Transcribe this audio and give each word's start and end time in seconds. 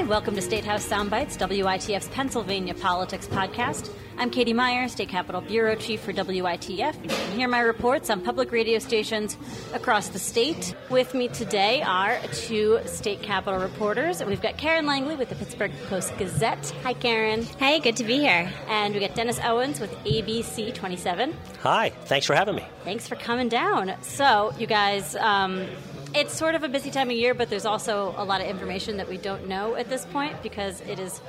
Hi, 0.00 0.06
welcome 0.06 0.34
to 0.34 0.40
State 0.40 0.64
House 0.64 0.88
Soundbites, 0.88 1.36
WITF's 1.36 2.08
Pennsylvania 2.08 2.72
Politics 2.72 3.26
Podcast. 3.26 3.92
I'm 4.16 4.30
Katie 4.30 4.54
Meyer, 4.54 4.88
State 4.88 5.10
Capitol 5.10 5.42
Bureau 5.42 5.74
Chief 5.74 6.00
for 6.00 6.14
WITF. 6.14 7.02
You 7.02 7.10
can 7.10 7.38
hear 7.38 7.48
my 7.48 7.60
reports 7.60 8.08
on 8.08 8.22
public 8.22 8.50
radio 8.50 8.78
stations 8.78 9.36
across 9.74 10.08
the 10.08 10.18
state. 10.18 10.74
With 10.88 11.12
me 11.12 11.28
today 11.28 11.82
are 11.82 12.18
two 12.32 12.80
State 12.86 13.20
Capitol 13.20 13.60
reporters. 13.60 14.24
We've 14.24 14.40
got 14.40 14.56
Karen 14.56 14.86
Langley 14.86 15.16
with 15.16 15.28
the 15.28 15.34
Pittsburgh 15.34 15.72
Post 15.90 16.16
Gazette. 16.16 16.72
Hi, 16.82 16.94
Karen. 16.94 17.42
Hey, 17.42 17.78
good 17.78 17.96
to 17.96 18.04
be 18.04 18.16
here. 18.16 18.50
And 18.68 18.94
we 18.94 19.00
got 19.00 19.14
Dennis 19.14 19.38
Owens 19.44 19.80
with 19.80 19.94
ABC 20.04 20.72
27. 20.72 21.36
Hi, 21.60 21.90
thanks 21.90 22.24
for 22.24 22.34
having 22.34 22.54
me. 22.54 22.64
Thanks 22.84 23.06
for 23.06 23.16
coming 23.16 23.50
down. 23.50 23.92
So, 24.00 24.54
you 24.58 24.66
guys, 24.66 25.14
um, 25.16 25.66
it's 26.12 26.36
sort 26.36 26.54
of 26.54 26.64
a 26.64 26.68
busy 26.68 26.90
time 26.90 27.08
of 27.08 27.16
year, 27.16 27.34
but 27.34 27.50
there's 27.50 27.64
also 27.64 28.14
a 28.16 28.24
lot 28.24 28.40
of 28.40 28.46
information 28.48 28.96
that 28.96 29.08
we 29.08 29.16
don't 29.16 29.46
know 29.46 29.76
at 29.76 29.88
this 29.88 30.04
point 30.06 30.42
because 30.42 30.80
it 30.82 30.98
is 30.98 31.20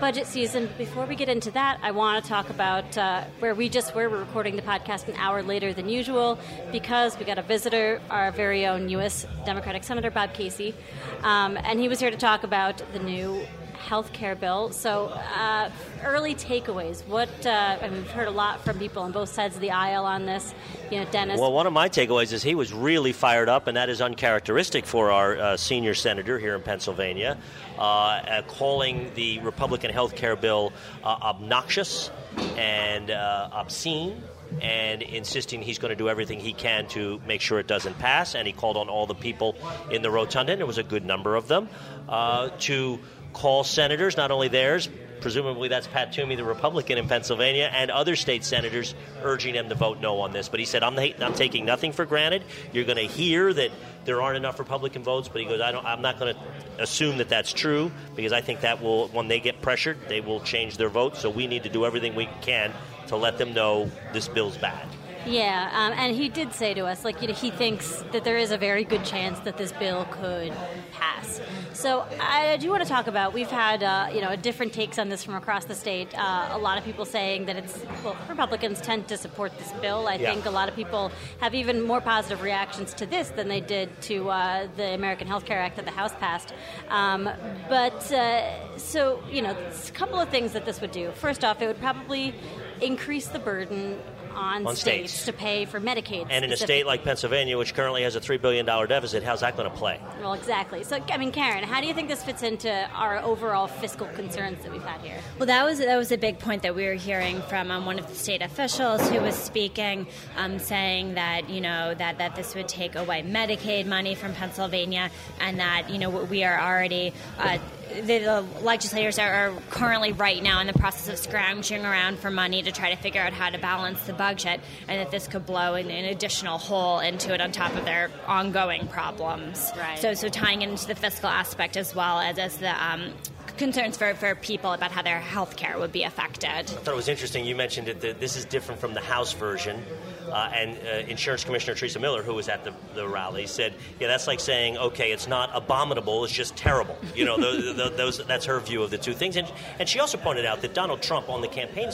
budget 0.00 0.26
season. 0.26 0.68
Before 0.78 1.04
we 1.04 1.14
get 1.14 1.28
into 1.28 1.50
that, 1.50 1.78
I 1.82 1.90
want 1.90 2.24
to 2.24 2.28
talk 2.28 2.48
about 2.48 2.96
uh, 2.96 3.24
where 3.40 3.54
we 3.54 3.68
just 3.68 3.94
were. 3.94 4.08
We're 4.08 4.20
recording 4.20 4.56
the 4.56 4.62
podcast 4.62 5.08
an 5.08 5.16
hour 5.16 5.42
later 5.42 5.74
than 5.74 5.90
usual 5.90 6.38
because 6.72 7.18
we 7.18 7.26
got 7.26 7.38
a 7.38 7.42
visitor, 7.42 8.00
our 8.08 8.32
very 8.32 8.66
own 8.66 8.88
U.S. 8.88 9.26
Democratic 9.44 9.84
Senator 9.84 10.10
Bob 10.10 10.32
Casey, 10.32 10.74
um, 11.22 11.58
and 11.58 11.78
he 11.78 11.88
was 11.88 12.00
here 12.00 12.10
to 12.10 12.16
talk 12.16 12.42
about 12.42 12.82
the 12.94 12.98
new 12.98 13.42
health 13.80 14.12
care 14.12 14.34
bill. 14.34 14.70
So, 14.70 15.06
uh, 15.06 15.70
early 16.04 16.34
takeaways. 16.34 17.06
What 17.06 17.28
uh, 17.46 17.78
I 17.80 17.88
mean, 17.88 17.98
we've 17.98 18.10
heard 18.10 18.28
a 18.28 18.32
lot 18.32 18.64
from 18.64 18.78
people 18.78 19.02
on 19.02 19.12
both 19.12 19.30
sides 19.30 19.56
of 19.56 19.60
the 19.60 19.70
aisle 19.70 20.04
on 20.04 20.26
this. 20.26 20.54
You 20.90 21.00
know, 21.00 21.10
Dennis. 21.10 21.40
Well, 21.40 21.52
one 21.52 21.66
of 21.66 21.72
my 21.72 21.88
takeaways 21.88 22.32
is 22.32 22.42
he 22.42 22.54
was 22.54 22.72
really 22.72 23.12
fired 23.12 23.48
up, 23.48 23.66
and 23.66 23.76
that 23.76 23.88
is 23.88 24.00
uncharacteristic 24.00 24.86
for 24.86 25.10
our 25.10 25.36
uh, 25.36 25.56
senior 25.56 25.94
senator 25.94 26.38
here 26.38 26.54
in 26.54 26.62
Pennsylvania, 26.62 27.38
uh, 27.78 27.82
uh, 27.82 28.42
calling 28.42 29.10
the 29.14 29.38
Republican 29.40 29.90
health 29.90 30.14
care 30.14 30.36
bill 30.36 30.72
uh, 31.02 31.16
obnoxious 31.22 32.10
and 32.56 33.10
obscene 33.10 34.22
and 34.60 35.02
insisting 35.02 35.62
he's 35.62 35.78
going 35.78 35.90
to 35.90 35.96
do 35.96 36.08
everything 36.08 36.40
he 36.40 36.52
can 36.52 36.86
to 36.88 37.20
make 37.26 37.40
sure 37.40 37.58
it 37.58 37.66
doesn't 37.66 37.98
pass. 37.98 38.34
And 38.34 38.46
he 38.46 38.52
called 38.52 38.76
on 38.76 38.88
all 38.88 39.06
the 39.06 39.14
people 39.14 39.56
in 39.90 40.02
the 40.02 40.10
rotunda, 40.10 40.52
and 40.52 40.58
there 40.58 40.66
was 40.66 40.78
a 40.78 40.82
good 40.82 41.04
number 41.04 41.36
of 41.36 41.48
them, 41.48 41.68
uh, 42.08 42.50
to 42.60 42.98
call 43.32 43.64
senators, 43.64 44.16
not 44.16 44.30
only 44.30 44.48
theirs, 44.48 44.88
presumably 45.20 45.68
that's 45.68 45.86
Pat 45.86 46.12
Toomey, 46.12 46.36
the 46.36 46.44
Republican 46.44 46.98
in 46.98 47.08
Pennsylvania, 47.08 47.70
and 47.72 47.90
other 47.90 48.16
state 48.16 48.44
senators 48.44 48.94
urging 49.22 49.54
them 49.54 49.68
to 49.68 49.74
vote 49.74 50.00
no 50.00 50.20
on 50.20 50.32
this. 50.32 50.48
But 50.48 50.60
he 50.60 50.66
said, 50.66 50.82
I'm, 50.82 50.98
I'm 50.98 51.34
taking 51.34 51.64
nothing 51.64 51.92
for 51.92 52.04
granted. 52.04 52.42
You're 52.72 52.84
going 52.84 52.96
to 52.96 53.06
hear 53.06 53.52
that 53.52 53.70
there 54.04 54.22
aren't 54.22 54.36
enough 54.36 54.58
Republican 54.58 55.02
votes, 55.02 55.28
but 55.28 55.40
he 55.40 55.46
goes, 55.46 55.60
I 55.60 55.72
don't, 55.72 55.84
I'm 55.84 56.02
not 56.02 56.18
going 56.18 56.34
to 56.34 56.40
assume 56.82 57.18
that 57.18 57.28
that's 57.28 57.52
true 57.52 57.90
because 58.16 58.32
I 58.32 58.40
think 58.40 58.62
that 58.62 58.82
will, 58.82 59.08
when 59.08 59.28
they 59.28 59.40
get 59.40 59.60
pressured, 59.60 59.98
they 60.08 60.20
will 60.20 60.40
change 60.40 60.76
their 60.76 60.88
vote. 60.88 61.16
So 61.16 61.30
we 61.30 61.46
need 61.46 61.64
to 61.64 61.68
do 61.68 61.84
everything 61.84 62.14
we 62.14 62.28
can 62.40 62.72
to 63.08 63.16
let 63.16 63.38
them 63.38 63.52
know 63.54 63.90
this 64.12 64.28
bill's 64.28 64.56
bad. 64.56 64.86
Yeah, 65.26 65.70
um, 65.72 65.92
and 65.98 66.16
he 66.16 66.28
did 66.28 66.52
say 66.52 66.74
to 66.74 66.86
us, 66.86 67.04
like, 67.04 67.20
you 67.20 67.28
know, 67.28 67.34
he 67.34 67.50
thinks 67.50 68.02
that 68.12 68.24
there 68.24 68.38
is 68.38 68.52
a 68.52 68.58
very 68.58 68.84
good 68.84 69.04
chance 69.04 69.38
that 69.40 69.56
this 69.56 69.72
bill 69.72 70.06
could 70.10 70.52
pass. 70.92 71.40
So 71.72 72.06
I 72.20 72.56
do 72.56 72.70
want 72.70 72.82
to 72.82 72.88
talk 72.88 73.06
about. 73.06 73.32
We've 73.32 73.50
had, 73.50 73.82
uh, 73.82 74.08
you 74.12 74.20
know, 74.20 74.34
different 74.36 74.72
takes 74.72 74.98
on 74.98 75.08
this 75.08 75.22
from 75.22 75.34
across 75.34 75.64
the 75.64 75.74
state. 75.74 76.08
Uh, 76.18 76.48
a 76.52 76.58
lot 76.58 76.78
of 76.78 76.84
people 76.84 77.04
saying 77.04 77.46
that 77.46 77.56
it's 77.56 77.84
well, 78.04 78.16
Republicans 78.28 78.80
tend 78.80 79.08
to 79.08 79.16
support 79.16 79.56
this 79.58 79.72
bill. 79.80 80.06
I 80.08 80.14
yeah. 80.14 80.32
think 80.32 80.46
a 80.46 80.50
lot 80.50 80.68
of 80.68 80.76
people 80.76 81.10
have 81.38 81.54
even 81.54 81.80
more 81.80 82.00
positive 82.00 82.42
reactions 82.42 82.92
to 82.94 83.06
this 83.06 83.28
than 83.30 83.48
they 83.48 83.60
did 83.60 83.88
to 84.02 84.30
uh, 84.30 84.68
the 84.76 84.94
American 84.94 85.26
Health 85.26 85.44
Care 85.44 85.60
Act 85.60 85.76
that 85.76 85.84
the 85.84 85.90
House 85.90 86.14
passed. 86.16 86.52
Um, 86.88 87.30
but 87.68 88.12
uh, 88.12 88.78
so, 88.78 89.22
you 89.30 89.42
know, 89.42 89.56
a 89.56 89.90
couple 89.92 90.18
of 90.18 90.28
things 90.28 90.52
that 90.52 90.64
this 90.64 90.80
would 90.80 90.92
do. 90.92 91.10
First 91.12 91.44
off, 91.44 91.62
it 91.62 91.66
would 91.66 91.80
probably 91.80 92.34
increase 92.80 93.28
the 93.28 93.38
burden 93.38 93.98
on, 94.34 94.66
on 94.66 94.76
states, 94.76 95.12
states, 95.12 95.26
to 95.26 95.32
pay 95.32 95.64
for 95.64 95.80
Medicaid. 95.80 96.26
And 96.30 96.44
in 96.44 96.52
a 96.52 96.56
state 96.56 96.86
like 96.86 97.04
Pennsylvania, 97.04 97.58
which 97.58 97.74
currently 97.74 98.02
has 98.02 98.16
a 98.16 98.20
$3 98.20 98.40
billion 98.40 98.66
deficit, 98.66 99.22
how's 99.22 99.40
that 99.40 99.56
going 99.56 99.70
to 99.70 99.76
play? 99.76 100.00
Well, 100.20 100.34
exactly. 100.34 100.84
So, 100.84 100.98
I 101.08 101.16
mean, 101.16 101.32
Karen, 101.32 101.64
how 101.64 101.80
do 101.80 101.86
you 101.86 101.94
think 101.94 102.08
this 102.08 102.22
fits 102.22 102.42
into 102.42 102.70
our 102.94 103.18
overall 103.18 103.66
fiscal 103.66 104.06
concerns 104.08 104.62
that 104.62 104.72
we've 104.72 104.82
had 104.82 105.00
here? 105.00 105.18
Well, 105.38 105.46
that 105.46 105.64
was, 105.64 105.78
that 105.78 105.96
was 105.96 106.12
a 106.12 106.18
big 106.18 106.38
point 106.38 106.62
that 106.62 106.74
we 106.74 106.84
were 106.86 106.94
hearing 106.94 107.40
from 107.42 107.70
um, 107.70 107.86
one 107.86 107.98
of 107.98 108.08
the 108.08 108.14
state 108.14 108.42
officials 108.42 109.08
who 109.10 109.20
was 109.20 109.34
speaking, 109.34 110.06
um, 110.36 110.58
saying 110.58 111.14
that, 111.14 111.48
you 111.48 111.60
know, 111.60 111.94
that, 111.94 112.18
that 112.18 112.36
this 112.36 112.54
would 112.54 112.68
take 112.68 112.94
away 112.94 113.22
Medicaid 113.22 113.86
money 113.86 114.14
from 114.14 114.32
Pennsylvania 114.34 115.10
and 115.40 115.60
that, 115.60 115.90
you 115.90 115.98
know, 115.98 116.10
we 116.10 116.44
are 116.44 116.60
already. 116.60 117.12
Uh, 117.38 117.58
the, 117.94 118.18
the 118.18 118.44
legislators 118.62 119.18
are, 119.18 119.32
are, 119.32 119.52
currently 119.70 120.12
right 120.12 120.42
now 120.42 120.60
in 120.60 120.66
the 120.66 120.72
process 120.72 121.08
of 121.08 121.18
scrounging 121.18 121.84
around 121.84 122.18
for 122.18 122.30
money 122.30 122.62
to 122.62 122.72
try 122.72 122.94
to 122.94 123.00
figure 123.00 123.20
out 123.20 123.32
how 123.32 123.50
to 123.50 123.58
balance 123.58 124.00
the 124.06 124.12
budget, 124.12 124.60
and 124.88 125.00
that 125.00 125.10
this 125.10 125.26
could 125.26 125.46
blow 125.46 125.74
an, 125.74 125.90
an 125.90 126.06
additional 126.06 126.58
hole 126.58 127.00
into 127.00 127.34
it 127.34 127.40
on 127.40 127.52
top 127.52 127.74
of 127.76 127.84
their 127.84 128.10
ongoing 128.26 128.86
problems. 128.88 129.70
Right. 129.76 129.98
So, 129.98 130.14
so 130.14 130.28
tying 130.28 130.62
into 130.62 130.86
the 130.86 130.94
fiscal 130.94 131.28
aspect 131.28 131.76
as 131.76 131.94
well 131.94 132.18
as, 132.20 132.38
as 132.38 132.56
the 132.58 132.84
um, 132.84 133.12
concerns 133.60 133.96
for, 133.96 134.14
for 134.14 134.34
people 134.34 134.72
about 134.72 134.90
how 134.90 135.02
their 135.02 135.20
health 135.20 135.54
care 135.54 135.78
would 135.78 135.92
be 135.92 136.02
affected. 136.02 136.48
I 136.48 136.62
thought 136.62 136.92
it 136.92 136.96
was 136.96 137.08
interesting 137.08 137.44
you 137.44 137.54
mentioned 137.54 137.86
that 137.86 138.18
this 138.18 138.34
is 138.34 138.44
different 138.46 138.80
from 138.80 138.94
the 138.94 139.00
House 139.00 139.34
version. 139.34 139.84
Uh, 140.28 140.50
and 140.54 140.78
uh, 140.78 141.08
Insurance 141.08 141.44
Commissioner 141.44 141.74
Teresa 141.74 141.98
Miller, 141.98 142.22
who 142.22 142.34
was 142.34 142.48
at 142.48 142.64
the, 142.64 142.72
the 142.94 143.06
rally, 143.06 143.46
said, 143.46 143.74
"Yeah, 143.98 144.08
that's 144.08 144.26
like 144.26 144.40
saying, 144.40 144.78
okay, 144.78 145.12
it's 145.12 145.26
not 145.26 145.50
abominable; 145.52 146.24
it's 146.24 146.32
just 146.32 146.56
terrible." 146.56 146.96
You 147.14 147.24
know, 147.24 147.36
those, 147.90 148.24
that's 148.26 148.46
her 148.46 148.60
view 148.60 148.82
of 148.82 148.90
the 148.90 148.98
two 148.98 149.12
things. 149.12 149.36
And, 149.36 149.50
and 149.78 149.88
she 149.88 150.00
also 150.00 150.18
pointed 150.18 150.46
out 150.46 150.62
that 150.62 150.72
Donald 150.72 151.02
Trump 151.02 151.28
on 151.28 151.40
the 151.40 151.48
campaign 151.48 151.90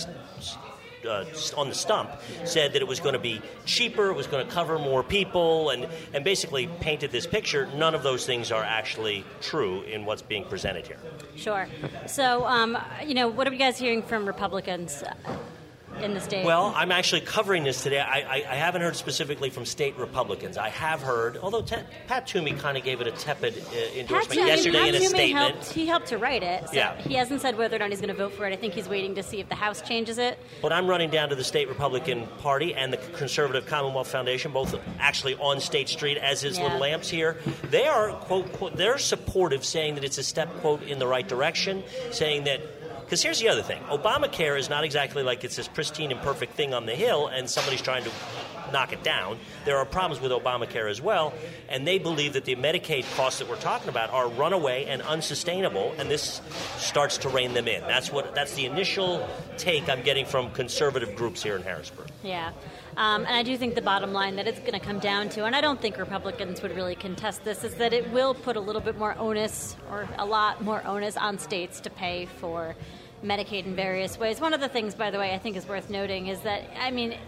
uh, 1.06 1.24
on 1.56 1.68
the 1.68 1.74
stump 1.74 2.10
said 2.44 2.72
that 2.72 2.82
it 2.82 2.88
was 2.88 3.00
going 3.00 3.14
to 3.14 3.18
be 3.18 3.40
cheaper, 3.64 4.10
it 4.10 4.16
was 4.16 4.26
going 4.26 4.46
to 4.46 4.52
cover 4.52 4.78
more 4.78 5.02
people, 5.02 5.70
and, 5.70 5.86
and 6.12 6.24
basically 6.24 6.68
painted 6.80 7.10
this 7.12 7.26
picture. 7.26 7.68
None 7.74 7.94
of 7.94 8.02
those 8.02 8.26
things 8.26 8.52
are 8.52 8.62
actually 8.62 9.24
true 9.40 9.82
in 9.82 10.04
what's 10.04 10.22
being 10.22 10.44
presented 10.44 10.86
here. 10.86 10.98
Sure. 11.36 11.68
So, 12.06 12.44
um, 12.46 12.78
you 13.04 13.14
know, 13.14 13.28
what 13.28 13.46
are 13.46 13.52
you 13.52 13.58
guys 13.58 13.78
hearing 13.78 14.02
from 14.02 14.26
Republicans? 14.26 15.02
In 16.02 16.14
the 16.14 16.20
state? 16.20 16.44
Well, 16.44 16.72
I'm 16.76 16.92
actually 16.92 17.22
covering 17.22 17.64
this 17.64 17.82
today. 17.82 18.00
I, 18.00 18.20
I, 18.20 18.34
I 18.34 18.54
haven't 18.54 18.82
heard 18.82 18.96
specifically 18.96 19.50
from 19.50 19.64
state 19.64 19.96
Republicans. 19.96 20.56
I 20.56 20.68
have 20.68 21.00
heard, 21.00 21.36
although 21.38 21.62
te- 21.62 21.76
Pat 22.06 22.26
Toomey 22.26 22.52
kind 22.52 22.76
of 22.76 22.84
gave 22.84 23.00
it 23.00 23.06
a 23.06 23.12
tepid 23.12 23.58
uh, 23.58 23.98
endorsement 23.98 24.40
Pat 24.40 24.48
yesterday 24.48 24.78
Pat 24.78 24.88
in 24.88 24.94
a 24.94 24.98
Toomey 24.98 25.08
statement. 25.08 25.54
Helped, 25.54 25.72
he 25.72 25.86
helped 25.86 26.06
to 26.08 26.18
write 26.18 26.42
it. 26.42 26.68
So 26.68 26.74
yeah. 26.74 27.00
He 27.02 27.14
hasn't 27.14 27.40
said 27.40 27.56
whether 27.56 27.76
or 27.76 27.78
not 27.80 27.90
he's 27.90 28.00
going 28.00 28.08
to 28.08 28.14
vote 28.14 28.32
for 28.32 28.46
it. 28.46 28.52
I 28.52 28.56
think 28.56 28.74
he's 28.74 28.88
waiting 28.88 29.14
to 29.14 29.22
see 29.22 29.40
if 29.40 29.48
the 29.48 29.54
House 29.54 29.82
changes 29.82 30.18
it. 30.18 30.38
But 30.62 30.72
I'm 30.72 30.86
running 30.86 31.10
down 31.10 31.28
to 31.30 31.34
the 31.34 31.44
state 31.44 31.68
Republican 31.68 32.26
Party 32.38 32.74
and 32.74 32.92
the 32.92 32.96
Conservative 32.96 33.66
Commonwealth 33.66 34.08
Foundation, 34.08 34.52
both 34.52 34.74
actually 34.98 35.34
on 35.36 35.60
State 35.60 35.88
Street, 35.88 36.18
as 36.18 36.44
is 36.44 36.56
yeah. 36.56 36.64
Little 36.64 36.78
Lamps 36.78 37.08
here. 37.08 37.38
They 37.70 37.86
are 37.86 38.12
quote, 38.12 38.52
quote 38.52 38.76
they're 38.76 38.98
supportive, 38.98 39.64
saying 39.64 39.94
that 39.96 40.04
it's 40.04 40.18
a 40.18 40.22
step 40.22 40.48
quote 40.60 40.82
in 40.82 40.98
the 40.98 41.06
right 41.06 41.26
direction, 41.26 41.82
saying 42.10 42.44
that 42.44 42.60
because 43.06 43.22
here's 43.22 43.38
the 43.38 43.48
other 43.48 43.62
thing. 43.62 43.80
Obamacare 43.84 44.58
is 44.58 44.68
not 44.68 44.82
exactly 44.82 45.22
like 45.22 45.44
it's 45.44 45.54
this 45.54 45.68
pristine 45.68 46.10
and 46.10 46.20
perfect 46.22 46.54
thing 46.54 46.74
on 46.74 46.86
the 46.86 46.94
hill 46.94 47.28
and 47.28 47.48
somebody's 47.48 47.80
trying 47.80 48.02
to 48.02 48.10
knock 48.72 48.92
it 48.92 49.02
down. 49.02 49.38
There 49.64 49.76
are 49.78 49.84
problems 49.84 50.22
with 50.22 50.32
Obamacare 50.32 50.90
as 50.90 51.00
well, 51.00 51.32
and 51.68 51.86
they 51.86 51.98
believe 51.98 52.34
that 52.34 52.44
the 52.44 52.56
Medicaid 52.56 53.04
costs 53.16 53.38
that 53.38 53.48
we're 53.48 53.56
talking 53.56 53.88
about 53.88 54.10
are 54.10 54.28
runaway 54.28 54.84
and 54.86 55.02
unsustainable, 55.02 55.94
and 55.98 56.10
this 56.10 56.40
starts 56.76 57.18
to 57.18 57.28
rein 57.28 57.54
them 57.54 57.68
in. 57.68 57.82
That's 57.82 58.12
what 58.12 58.34
that's 58.34 58.54
the 58.54 58.66
initial 58.66 59.28
take 59.56 59.88
I'm 59.88 60.02
getting 60.02 60.26
from 60.26 60.50
conservative 60.50 61.16
groups 61.16 61.42
here 61.42 61.56
in 61.56 61.62
Harrisburg. 61.62 62.08
Yeah. 62.22 62.52
Um, 62.96 63.26
and 63.26 63.36
I 63.36 63.42
do 63.42 63.58
think 63.58 63.74
the 63.74 63.82
bottom 63.82 64.14
line 64.14 64.36
that 64.36 64.46
it's 64.46 64.58
going 64.60 64.72
to 64.72 64.80
come 64.80 65.00
down 65.00 65.28
to, 65.30 65.44
and 65.44 65.54
I 65.54 65.60
don't 65.60 65.80
think 65.80 65.98
Republicans 65.98 66.62
would 66.62 66.74
really 66.74 66.94
contest 66.94 67.44
this, 67.44 67.62
is 67.62 67.74
that 67.74 67.92
it 67.92 68.10
will 68.10 68.32
put 68.32 68.56
a 68.56 68.60
little 68.60 68.80
bit 68.80 68.96
more 68.96 69.14
onus, 69.18 69.76
or 69.90 70.08
a 70.18 70.24
lot 70.24 70.62
more 70.62 70.82
onus, 70.86 71.16
on 71.18 71.38
states 71.38 71.80
to 71.80 71.90
pay 71.90 72.24
for 72.24 72.74
Medicaid 73.22 73.66
in 73.66 73.76
various 73.76 74.18
ways. 74.18 74.40
One 74.40 74.54
of 74.54 74.60
the 74.60 74.68
things, 74.68 74.94
by 74.94 75.10
the 75.10 75.18
way, 75.18 75.34
I 75.34 75.38
think 75.38 75.56
is 75.56 75.66
worth 75.66 75.90
noting 75.90 76.28
is 76.28 76.40
that, 76.40 76.62
I 76.80 76.90
mean, 76.90 77.18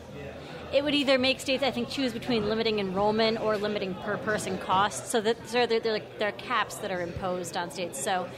it 0.72 0.84
would 0.84 0.94
either 0.94 1.18
make 1.18 1.40
states, 1.40 1.62
I 1.62 1.70
think, 1.70 1.88
choose 1.88 2.12
between 2.12 2.48
limiting 2.48 2.78
enrollment 2.78 3.40
or 3.40 3.56
limiting 3.56 3.94
per 3.94 4.16
person 4.18 4.58
costs. 4.58 5.10
So 5.10 5.20
that 5.22 5.48
so 5.48 5.66
there, 5.66 6.00
are 6.20 6.32
caps 6.32 6.76
that 6.76 6.90
are 6.90 7.00
imposed 7.00 7.56
on 7.56 7.70
states. 7.70 8.02
So 8.02 8.28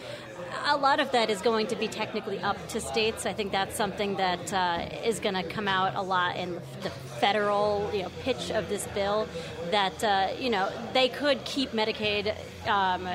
a 0.67 0.77
lot 0.77 1.00
of 1.00 1.11
that 1.12 1.31
is 1.31 1.41
going 1.43 1.67
to 1.69 1.77
be 1.77 1.88
technically 1.88 2.38
up 2.38 2.56
to 2.69 2.81
states. 2.81 3.27
I 3.27 3.32
think 3.32 3.53
that's 3.53 3.77
something 3.77 4.17
that 4.17 4.53
uh, 4.53 4.88
is 5.05 5.21
going 5.21 5.35
to 5.35 5.43
come 5.43 5.69
out 5.69 5.94
a 5.97 6.03
lot 6.03 6.37
in 6.37 6.61
the 6.82 6.91
federal 7.21 7.91
you 7.93 8.03
know, 8.03 8.11
pitch 8.21 8.50
of 8.50 8.69
this 8.69 8.87
bill. 8.88 9.29
That 9.71 10.03
uh, 10.05 10.29
you 10.38 10.50
know 10.50 10.71
they 10.93 11.09
could 11.09 11.44
keep 11.44 11.73
Medicaid 11.73 12.37
um, 12.67 13.09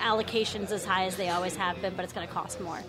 allocations 0.00 0.70
as 0.70 0.84
high 0.84 1.04
as 1.06 1.16
they 1.16 1.28
always 1.28 1.56
have 1.56 1.80
been, 1.80 1.94
but 1.94 2.04
it's 2.04 2.12
going 2.12 2.26
to 2.26 2.32
cost 2.32 2.60
more 2.60 2.80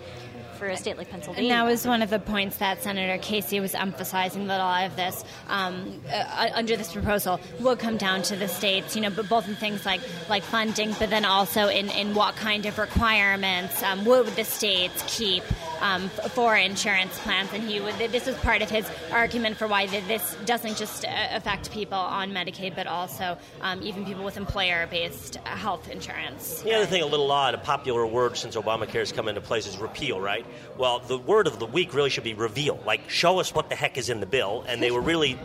for 0.62 0.68
a 0.68 0.78
state 0.78 0.96
like 0.96 1.10
Pennsylvania. 1.10 1.42
And 1.42 1.52
that 1.52 1.66
was 1.66 1.88
one 1.88 2.04
of 2.04 2.12
the 2.12 2.20
points 2.20 2.58
that 2.58 2.84
Senator 2.84 3.18
Casey 3.20 3.60
was 3.60 3.74
emphasizing 3.74 4.46
that 4.46 4.60
a 4.60 4.64
lot 4.64 4.86
of 4.86 4.96
this, 4.96 5.26
um, 5.48 6.00
uh, 6.08 6.50
under 6.54 6.78
this 6.78 6.94
proposal, 6.94 7.40
will 7.60 7.76
come 7.76 7.98
down 7.98 8.22
to 8.24 8.36
the 8.36 8.48
states. 8.48 8.96
You 8.96 9.02
know, 9.02 9.10
but 9.10 9.28
both 9.28 9.48
in 9.48 9.56
things 9.56 9.88
like 9.88 10.02
like 10.30 10.44
funding, 10.44 10.94
but 11.00 11.10
then 11.10 11.26
also 11.26 11.68
in, 11.68 11.90
in 11.90 12.14
what 12.14 12.36
kind 12.36 12.68
of 12.68 12.78
requirements 12.78 13.82
um, 13.82 14.06
would 14.06 14.28
the 14.28 14.44
states 14.44 15.04
keep 15.08 15.42
um, 15.82 16.10
for 16.10 16.56
insurance 16.56 17.18
plans. 17.20 17.50
And 17.54 17.64
he 17.64 17.80
would, 17.80 17.96
this 17.96 18.28
is 18.28 18.36
part 18.38 18.62
of 18.62 18.70
his 18.70 18.90
argument 19.12 19.58
for 19.58 19.68
why 19.68 19.88
this 19.88 20.36
doesn't 20.46 20.78
just 20.78 21.06
uh, 21.06 21.10
affect 21.32 21.72
people 21.72 21.98
on 21.98 22.32
Medicaid, 22.32 22.76
but 22.76 22.88
also 22.88 23.38
um, 23.62 23.82
even 23.82 24.06
people 24.06 24.24
with 24.24 24.38
employer-based 24.38 25.36
health 25.38 25.90
insurance. 25.90 26.62
The 26.62 26.74
other 26.74 26.86
thing, 26.86 27.02
a 27.02 27.06
little 27.06 27.32
odd, 27.32 27.54
a 27.54 27.58
popular 27.58 28.06
word 28.06 28.38
since 28.38 28.56
Obamacare 28.56 29.00
has 29.00 29.12
come 29.12 29.28
into 29.28 29.42
place 29.42 29.68
is 29.68 29.78
repeal, 29.78 30.22
right? 30.22 30.46
Well, 30.78 31.00
the 31.00 31.18
word 31.18 31.48
of 31.48 31.60
the 31.60 31.66
week 31.66 31.94
really 31.94 32.10
should 32.10 32.24
be 32.24 32.34
reveal. 32.34 32.80
Like, 32.86 33.10
show 33.10 33.40
us 33.40 33.54
what 33.54 33.70
the 33.70 33.76
heck 33.76 33.98
is 33.98 34.10
in 34.10 34.20
the 34.20 34.26
bill, 34.26 34.64
and 34.68 34.82
they 34.82 34.92
were 34.92 35.02
really 35.02 35.38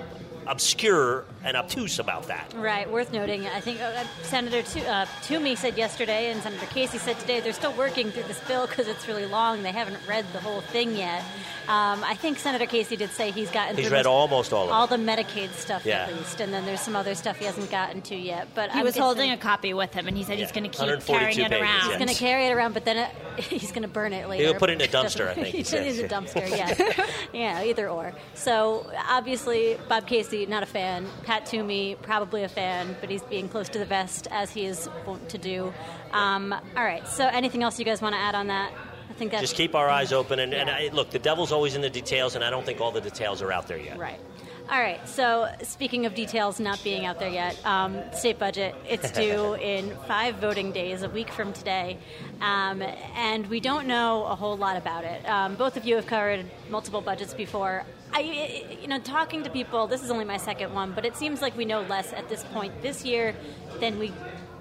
obscure 0.46 1.25
and 1.44 1.56
obtuse 1.56 1.98
about 1.98 2.25
that. 2.28 2.52
Right, 2.56 2.90
worth 2.90 3.12
noting. 3.12 3.46
I 3.46 3.60
think 3.60 3.81
uh, 3.81 4.04
Senator 4.22 4.62
to- 4.62 4.87
uh, 4.88 5.06
Toomey 5.22 5.54
said 5.56 5.76
yesterday, 5.78 6.31
and 6.31 6.43
Senator 6.43 6.66
Casey 6.66 6.98
said 6.98 7.19
today, 7.20 7.40
they're 7.40 7.52
still 7.52 7.72
working 7.75 8.10
through 8.10 8.25
this 8.25 8.40
bill 8.40 8.66
because 8.66 8.88
it's 8.88 9.06
really 9.06 9.26
long. 9.26 9.62
They 9.62 9.72
haven't 9.72 9.98
read 10.08 10.25
the 10.32 10.40
whole 10.40 10.60
thing 10.60 10.96
yet. 10.96 11.22
Um, 11.69 12.04
I 12.04 12.14
think 12.14 12.38
Senator 12.38 12.66
Casey 12.66 12.94
did 12.96 13.10
say 13.10 13.32
he's 13.32 13.50
gotten 13.50 13.76
he's 13.76 13.90
read 13.90 14.06
almost 14.06 14.52
all 14.52 14.66
of 14.66 14.70
all 14.70 14.84
it. 14.84 14.90
the 14.90 14.96
Medicaid 14.98 15.50
stuff 15.52 15.84
Yeah. 15.84 16.04
at 16.04 16.14
least, 16.16 16.40
and 16.40 16.52
then 16.52 16.64
there's 16.64 16.81
some 16.81 16.94
other 16.94 17.16
stuff 17.16 17.38
he 17.38 17.44
hasn't 17.44 17.70
gotten 17.72 18.02
to 18.02 18.14
yet. 18.16 18.46
But 18.54 18.70
He 18.70 18.78
I'm 18.78 18.84
was 18.84 18.96
holding 18.96 19.32
a 19.32 19.37
copy 19.37 19.75
with 19.75 19.92
him, 19.92 20.06
and 20.06 20.16
he 20.16 20.22
said 20.22 20.38
Yeah, 20.38 20.44
he's 20.44 20.52
going 20.52 20.62
to 20.64 20.70
keep 20.70 20.78
142 20.78 21.19
carrying 21.19 21.40
it 21.40 21.50
pages, 21.50 21.62
around. 21.62 21.75
yeah. 21.76 21.88
He's 21.88 21.96
going 21.96 22.08
to 22.08 22.14
carry 22.14 22.46
it 22.46 22.52
around, 22.52 22.72
but 22.75 22.84
then 22.84 22.96
it, 22.99 23.10
he's 23.44 23.70
going 23.72 23.82
to 23.82 23.88
burn 23.88 24.12
it 24.12 24.28
later. 24.28 24.44
He'll 24.44 24.54
put 24.54 24.70
it 24.70 24.75
in 24.75 24.82
a 24.82 24.84
dumpster, 24.84 25.26
doesn't- 25.26 25.28
I 25.28 25.34
think 25.34 25.49
he 25.49 25.58
He's 25.58 25.99
in 25.99 26.04
a 26.04 26.08
dumpster, 26.08 26.49
yeah. 26.50 27.06
yeah, 27.32 27.62
either 27.64 27.88
or. 27.88 28.12
So 28.34 28.87
obviously, 29.08 29.76
Bob 29.88 30.06
Casey, 30.06 30.35
not 30.44 30.62
a 30.62 30.66
fan. 30.66 31.06
Pat 31.22 31.46
Toomey, 31.46 31.96
probably 32.02 32.42
a 32.42 32.48
fan, 32.48 32.96
but 33.00 33.08
he's 33.08 33.22
being 33.22 33.48
close 33.48 33.70
to 33.70 33.78
the 33.78 33.86
vest, 33.86 34.28
as 34.30 34.50
he 34.52 34.66
is 34.66 34.90
wont 35.06 35.30
to 35.30 35.38
do. 35.38 35.72
Um, 36.12 36.52
all 36.52 36.84
right, 36.84 37.06
so 37.08 37.26
anything 37.26 37.62
else 37.62 37.78
you 37.78 37.84
guys 37.86 38.02
want 38.02 38.14
to 38.14 38.20
add 38.20 38.34
on 38.34 38.48
that? 38.48 38.72
I 39.08 39.12
think 39.14 39.30
that's 39.30 39.40
Just 39.40 39.56
keep 39.56 39.74
our 39.74 39.88
eyes 39.88 40.12
open. 40.12 40.40
And, 40.40 40.52
and 40.52 40.68
I, 40.68 40.90
look, 40.92 41.10
the 41.10 41.18
devil's 41.18 41.52
always 41.52 41.74
in 41.74 41.80
the 41.80 41.88
details, 41.88 42.34
and 42.34 42.44
I 42.44 42.50
don't 42.50 42.66
think 42.66 42.82
all 42.82 42.92
the 42.92 43.00
details 43.00 43.40
are 43.40 43.50
out 43.50 43.66
there 43.66 43.78
yet. 43.78 43.98
Right. 43.98 44.20
All 44.68 44.80
right. 44.80 45.08
So, 45.08 45.48
speaking 45.62 46.06
of 46.06 46.16
details 46.16 46.58
not 46.58 46.82
being 46.82 47.06
out 47.06 47.20
there 47.20 47.28
yet, 47.28 47.56
um, 47.64 48.00
state 48.12 48.36
budget, 48.36 48.74
it's 48.88 49.10
due 49.12 49.54
in 49.54 49.96
five 50.08 50.36
voting 50.36 50.72
days, 50.72 51.02
a 51.02 51.08
week 51.08 51.30
from 51.30 51.52
today. 51.52 51.98
Um, 52.40 52.82
and 53.14 53.46
we 53.46 53.60
don't 53.60 53.86
know 53.86 54.24
a 54.24 54.34
whole 54.34 54.56
lot 54.56 54.76
about 54.76 55.04
it. 55.04 55.24
Um, 55.24 55.54
both 55.54 55.76
of 55.76 55.84
you 55.84 55.94
have 55.94 56.06
covered 56.06 56.46
multiple 56.68 57.00
budgets 57.00 57.32
before. 57.32 57.84
I, 58.12 58.64
you 58.82 58.88
know, 58.88 58.98
talking 58.98 59.44
to 59.44 59.50
people, 59.50 59.86
this 59.86 60.02
is 60.02 60.10
only 60.10 60.24
my 60.24 60.36
second 60.36 60.74
one, 60.74 60.90
but 60.90 61.04
it 61.04 61.16
seems 61.16 61.40
like 61.42 61.56
we 61.56 61.64
know 61.64 61.82
less 61.82 62.12
at 62.12 62.28
this 62.28 62.42
point 62.42 62.82
this 62.82 63.04
year 63.04 63.36
than 63.78 64.00
we 64.00 64.12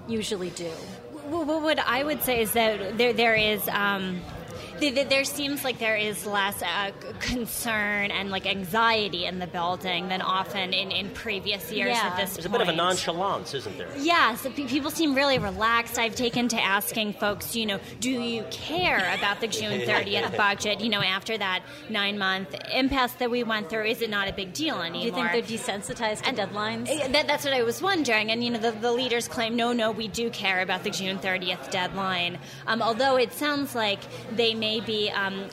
usually 0.06 0.50
do. 0.50 0.70
Well, 1.26 1.44
well, 1.44 1.60
what 1.60 1.80
I 1.80 2.04
would 2.04 2.22
say 2.22 2.42
is 2.42 2.52
that 2.52 2.96
there, 2.96 3.12
there 3.12 3.34
is. 3.34 3.66
Um, 3.68 4.20
there, 4.80 4.92
there- 4.92 5.04
there 5.04 5.24
seems 5.24 5.64
like 5.64 5.78
there 5.78 5.96
is 5.96 6.26
less 6.26 6.62
uh, 6.62 6.90
concern 7.20 8.10
and 8.10 8.30
like 8.30 8.46
anxiety 8.46 9.24
in 9.26 9.38
the 9.38 9.46
building 9.46 10.08
than 10.08 10.20
often 10.22 10.72
in, 10.72 10.90
in 10.90 11.10
previous 11.10 11.70
years 11.70 11.96
Yeah. 11.96 12.08
at 12.08 12.16
this 12.16 12.34
There's 12.34 12.46
a 12.46 12.48
bit 12.50 12.60
of 12.60 12.68
a 12.68 12.72
nonchalance, 12.72 13.54
isn't 13.54 13.78
there? 13.78 13.88
Yes, 13.98 14.42
pe- 14.54 14.66
people 14.66 14.90
seem 14.90 15.14
really 15.14 15.38
relaxed. 15.38 15.98
I've 15.98 16.14
taken 16.14 16.48
to 16.48 16.60
asking 16.60 17.14
folks, 17.14 17.54
you 17.54 17.66
know, 17.66 17.78
do 18.00 18.10
you 18.10 18.44
care 18.50 19.12
about 19.16 19.40
the 19.40 19.46
June 19.48 19.80
30th 19.88 20.36
budget? 20.36 20.80
You 20.80 20.88
know, 20.90 21.02
after 21.02 21.38
that 21.38 21.62
nine 21.88 22.18
month 22.18 22.54
impasse 22.72 23.12
that 23.14 23.30
we 23.30 23.42
went 23.44 23.70
through, 23.70 23.84
is 23.84 24.02
it 24.02 24.10
not 24.10 24.28
a 24.28 24.32
big 24.32 24.52
deal 24.52 24.80
anymore? 24.80 25.00
Do 25.00 25.06
you 25.06 25.12
think 25.12 25.32
they're 25.32 25.58
desensitized 25.58 26.22
to 26.22 26.32
deadlines? 26.32 26.88
Uh, 26.90 27.08
That, 27.08 27.26
that's 27.28 27.44
what 27.44 27.54
I 27.54 27.62
was 27.62 27.80
wondering. 27.80 28.30
And, 28.32 28.42
you 28.42 28.50
know, 28.50 28.58
the, 28.58 28.72
the 28.72 28.92
leaders 28.92 29.28
claim, 29.28 29.54
no, 29.56 29.72
no, 29.72 29.90
we 29.92 30.08
do 30.08 30.30
care 30.30 30.60
about 30.60 30.82
the 30.84 30.90
June 30.90 31.18
30th 31.18 31.70
deadline. 31.70 32.38
Um, 32.66 32.82
although 32.82 33.16
it 33.16 33.32
sounds 33.32 33.74
like 33.74 34.00
they 34.34 34.52
may 34.54 34.65
be 34.84 35.10
um, 35.10 35.44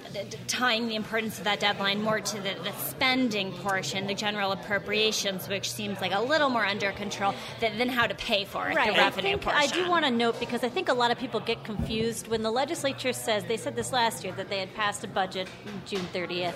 tying 0.48 0.88
the 0.88 0.96
importance 0.96 1.38
of 1.38 1.44
that 1.46 1.60
deadline 1.60 2.02
more 2.02 2.20
to 2.20 2.36
the, 2.38 2.56
the 2.64 2.72
spending 2.74 3.52
portion, 3.54 4.08
the 4.08 4.14
general 4.14 4.52
appropriations, 4.52 5.48
which 5.48 5.72
seems 5.72 6.02
like 6.02 6.14
a 6.14 6.22
little 6.22 6.50
more 6.50 6.66
under 6.66 6.92
control 6.92 7.34
than, 7.60 7.78
than 7.78 7.90
how 7.90 8.08
to 8.08 8.16
pay 8.16 8.46
for 8.46 8.70
it, 8.70 8.76
Right. 8.76 8.92
the 8.94 8.98
revenue 8.98 9.28
I 9.30 9.32
think 9.32 9.42
portion. 9.42 9.62
I 9.62 9.68
do 9.68 9.90
want 9.90 10.06
to 10.06 10.12
note 10.12 10.40
because 10.40 10.64
I 10.64 10.70
think 10.70 10.90
a 10.90 10.94
lot 10.94 11.12
of 11.12 11.18
people 11.18 11.40
get 11.40 11.64
confused 11.64 12.28
when 12.28 12.42
the 12.44 12.52
legislature 12.52 13.14
says 13.14 13.44
they 13.46 13.58
said 13.58 13.76
this 13.76 13.92
last 13.92 14.24
year 14.24 14.34
that 14.34 14.50
they 14.50 14.60
had 14.60 14.74
passed 14.74 15.04
a 15.04 15.08
budget 15.08 15.48
June 15.86 16.06
30th. 16.14 16.54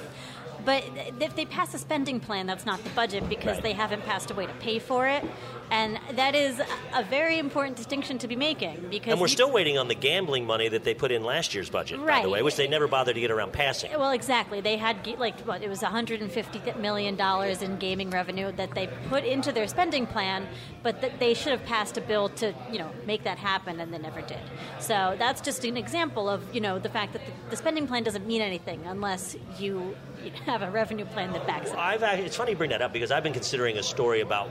But 0.65 0.83
if 1.21 1.35
they 1.35 1.45
pass 1.45 1.73
a 1.73 1.77
spending 1.77 2.19
plan, 2.19 2.45
that's 2.45 2.65
not 2.65 2.83
the 2.83 2.89
budget 2.89 3.29
because 3.29 3.55
Right. 3.57 3.63
they 3.63 3.73
haven't 3.73 4.03
passed 4.05 4.31
a 4.31 4.33
way 4.33 4.45
to 4.47 4.53
pay 4.53 4.79
for 4.79 5.07
it. 5.07 5.23
And 5.69 5.99
that 6.13 6.35
is 6.35 6.61
a 6.93 7.03
very 7.03 7.39
important 7.39 7.75
distinction 7.75 8.17
to 8.19 8.27
be 8.27 8.35
making 8.35 8.87
because 8.89 9.11
And 9.11 9.19
we're 9.19 9.27
still 9.27 9.51
waiting 9.51 9.77
on 9.77 9.87
the 9.87 9.95
gambling 9.95 10.45
money 10.45 10.69
that 10.69 10.83
they 10.83 10.93
put 10.93 11.11
in 11.11 11.23
last 11.23 11.53
year's 11.53 11.69
budget, 11.69 11.99
right. 11.99 12.19
by 12.19 12.21
the 12.23 12.29
way, 12.29 12.41
which 12.41 12.55
they 12.55 12.67
never 12.67 12.87
bothered 12.87 13.15
to 13.15 13.21
get 13.21 13.31
around 13.31 13.51
passing. 13.51 13.91
Well, 13.91 14.11
exactly. 14.11 14.61
They 14.61 14.77
had 14.77 15.05
like 15.19 15.39
what 15.41 15.61
it 15.61 15.69
was 15.69 15.81
150 15.81 16.73
million 16.79 17.15
dollars 17.15 17.61
in 17.61 17.77
gaming 17.77 18.09
revenue 18.09 18.51
that 18.53 18.73
they 18.75 18.87
put 19.09 19.25
into 19.25 19.51
their 19.51 19.67
spending 19.67 20.07
plan, 20.07 20.47
but 20.83 21.01
that 21.01 21.19
they 21.19 21.33
should 21.33 21.51
have 21.51 21.65
passed 21.65 21.97
a 21.97 22.01
bill 22.01 22.29
to 22.29 22.53
you 22.71 22.79
know 22.79 22.89
make 23.05 23.23
that 23.23 23.37
happen, 23.37 23.79
and 23.79 23.93
they 23.93 23.97
never 23.97 24.21
did. 24.21 24.39
So 24.79 25.15
that's 25.19 25.41
just 25.41 25.65
an 25.65 25.75
example 25.75 26.29
of 26.29 26.43
you 26.55 26.61
know 26.61 26.79
the 26.79 26.89
fact 26.89 27.13
that 27.13 27.25
the, 27.25 27.31
the 27.49 27.57
spending 27.57 27.87
plan 27.87 28.03
doesn't 28.03 28.25
mean 28.25 28.41
anything 28.41 28.85
unless 28.85 29.35
you, 29.59 29.95
have 30.45 30.61
a 30.61 30.69
revenue 30.69 31.05
plan 31.05 31.31
that 31.31 31.45
backs 31.45 31.71
it. 31.71 31.77
I've 31.77 32.03
it's 32.03 32.35
funny 32.35 32.51
you 32.51 32.57
bring 32.57 32.71
that 32.71 32.81
up 32.81 32.93
because 32.93 33.11
I've 33.11 33.23
been 33.23 33.33
considering 33.33 33.77
a 33.77 33.83
story 33.83 34.21
about 34.21 34.49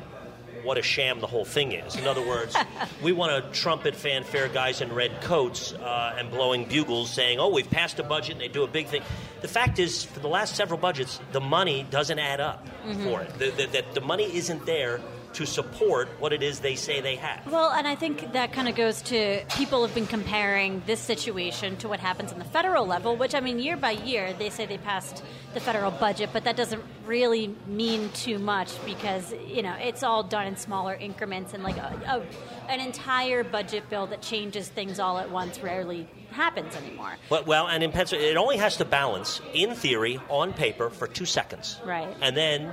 what 0.66 0.76
a 0.76 0.82
sham 0.82 1.20
the 1.20 1.26
whole 1.26 1.44
thing 1.44 1.72
is. 1.72 1.96
In 1.96 2.06
other 2.06 2.26
words, 2.26 2.54
we 3.02 3.12
want 3.12 3.32
to 3.32 3.58
trumpet 3.58 3.94
fanfare 3.94 4.48
guys 4.48 4.80
in 4.80 4.92
red 4.92 5.20
coats 5.22 5.72
uh, 5.72 6.16
and 6.18 6.30
blowing 6.30 6.64
bugles 6.64 7.10
saying, 7.10 7.38
"Oh, 7.38 7.48
we've 7.48 7.70
passed 7.70 7.98
a 7.98 8.02
budget," 8.02 8.32
and 8.32 8.40
they 8.40 8.48
do 8.48 8.64
a 8.64 8.68
big 8.68 8.88
thing. 8.88 9.02
The 9.40 9.48
fact 9.48 9.78
is, 9.78 10.04
for 10.04 10.20
the 10.20 10.28
last 10.28 10.56
several 10.56 10.78
budgets, 10.78 11.20
the 11.32 11.40
money 11.40 11.86
doesn't 11.90 12.18
add 12.18 12.40
up 12.40 12.66
for 13.04 13.22
it. 13.22 13.38
The, 13.38 13.50
the, 13.50 13.66
the, 13.66 13.84
the 13.94 14.00
money 14.00 14.24
isn't 14.36 14.66
there 14.66 15.00
to 15.36 15.46
support 15.46 16.08
what 16.18 16.32
it 16.32 16.42
is 16.42 16.60
they 16.60 16.74
say 16.74 17.00
they 17.02 17.16
have. 17.16 17.46
Well, 17.52 17.70
and 17.70 17.86
I 17.86 17.94
think 17.94 18.32
that 18.32 18.52
kind 18.52 18.68
of 18.68 18.74
goes 18.74 19.02
to 19.02 19.44
people 19.50 19.84
have 19.84 19.94
been 19.94 20.06
comparing 20.06 20.82
this 20.86 20.98
situation 20.98 21.76
to 21.78 21.88
what 21.88 22.00
happens 22.00 22.32
in 22.32 22.38
the 22.38 22.44
federal 22.44 22.86
level, 22.86 23.16
which 23.16 23.34
I 23.34 23.40
mean, 23.40 23.58
year 23.58 23.76
by 23.76 23.90
year, 23.90 24.32
they 24.32 24.48
say 24.48 24.64
they 24.64 24.78
passed 24.78 25.22
the 25.52 25.60
federal 25.60 25.90
budget, 25.90 26.30
but 26.32 26.44
that 26.44 26.56
doesn't 26.56 26.82
really 27.04 27.54
mean 27.66 28.08
too 28.10 28.38
much 28.38 28.72
because 28.84 29.34
you 29.46 29.62
know 29.62 29.74
it's 29.78 30.02
all 30.02 30.22
done 30.22 30.46
in 30.46 30.56
smaller 30.56 30.94
increments, 30.94 31.52
and 31.52 31.62
like 31.62 31.76
a, 31.76 32.24
a, 32.69 32.70
an 32.72 32.81
entire 32.81 33.44
budget 33.44 33.88
bill 33.90 34.06
that 34.06 34.22
changes 34.22 34.69
things 34.69 34.98
all 34.98 35.19
at 35.19 35.31
once 35.31 35.60
rarely 35.60 36.08
happens 36.31 36.76
anymore. 36.76 37.14
But, 37.28 37.46
well, 37.46 37.66
and 37.66 37.82
in 37.82 37.93
Pennsylvania, 37.93 38.32
it 38.32 38.36
only 38.36 38.58
has 38.58 38.76
to 38.76 38.84
balance, 38.84 39.40
in 39.55 39.74
theory, 39.74 40.20
on 40.28 40.52
paper, 40.52 40.90
for 40.90 41.06
two 41.06 41.24
seconds. 41.24 41.81
Right. 41.84 42.14
And 42.20 42.36
then, 42.36 42.72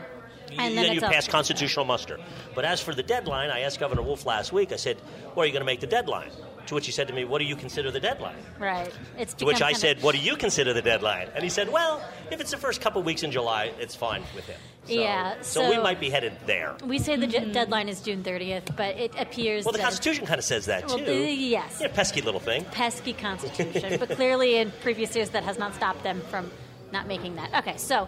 And 0.57 0.73
you, 0.75 0.81
then 0.81 0.93
you 0.95 1.01
up 1.01 1.11
pass 1.11 1.27
constitutional 1.27 1.85
muster. 1.85 2.19
But 2.55 2.65
as 2.65 2.81
for 2.81 2.93
the 2.93 3.03
deadline, 3.03 3.49
I 3.49 3.61
asked 3.61 3.79
Governor 3.79 4.01
Wolf 4.01 4.25
last 4.25 4.51
week, 4.53 4.71
I 4.71 4.75
said, 4.77 4.97
well, 5.35 5.43
are 5.43 5.45
you 5.45 5.51
going 5.53 5.61
to 5.61 5.65
make 5.65 5.79
the 5.79 5.87
deadline? 5.87 6.29
To 6.67 6.75
which 6.75 6.85
he 6.85 6.93
said 6.93 7.09
to 7.09 7.13
me, 7.13 7.25
what 7.25 7.39
do 7.39 7.45
you 7.45 7.57
consider 7.57 7.91
the 7.91 7.99
deadline? 7.99 8.37
Right. 8.57 8.89
It's 9.17 9.33
To 9.33 9.45
which 9.45 9.61
I 9.61 9.71
of- 9.71 9.77
said, 9.77 10.01
what 10.01 10.15
do 10.15 10.21
you 10.21 10.37
consider 10.37 10.71
the 10.73 10.81
deadline? 10.81 11.27
And 11.35 11.43
he 11.43 11.49
said, 11.49 11.69
well, 11.69 12.01
if 12.31 12.39
it's 12.39 12.51
the 12.51 12.57
first 12.57 12.79
couple 12.79 13.03
weeks 13.03 13.21
in 13.23 13.31
July, 13.31 13.73
it's 13.79 13.95
fine 13.95 14.23
with 14.33 14.45
him. 14.47 14.57
So, 14.85 14.93
Yeah, 14.93 15.41
So, 15.41 15.69
we 15.69 15.77
might 15.77 15.99
be 15.99 16.09
headed 16.09 16.33
there. 16.45 16.75
We 16.85 16.99
say 16.99 17.17
the 17.17 17.27
j- 17.27 17.51
deadline 17.51 17.89
is 17.89 17.99
June 18.01 18.23
30th, 18.23 18.75
but 18.77 18.95
it 18.97 19.11
appears 19.19 19.65
Well, 19.65 19.73
the 19.73 19.79
Constitution 19.79 20.25
kind 20.25 20.39
of 20.39 20.45
says 20.45 20.65
that, 20.67 20.87
Well, 20.87 20.99
too. 20.99 21.11
yes. 21.13 21.79
Yeah, 21.81 21.87
pesky 21.89 22.21
little 22.21 22.39
thing. 22.39 22.63
pesky 22.65 23.11
constitution, 23.13 23.97
but 23.99 24.11
clearly 24.11 24.55
in 24.57 24.71
previous 24.81 25.13
years 25.17 25.31
that 25.31 25.43
has 25.43 25.57
not 25.59 25.75
stopped 25.75 26.03
them 26.03 26.21
from 26.29 26.49
not 26.93 27.07
making 27.07 27.35
that. 27.35 27.53
Okay, 27.59 27.75
so 27.77 28.03
uh, 28.03 28.07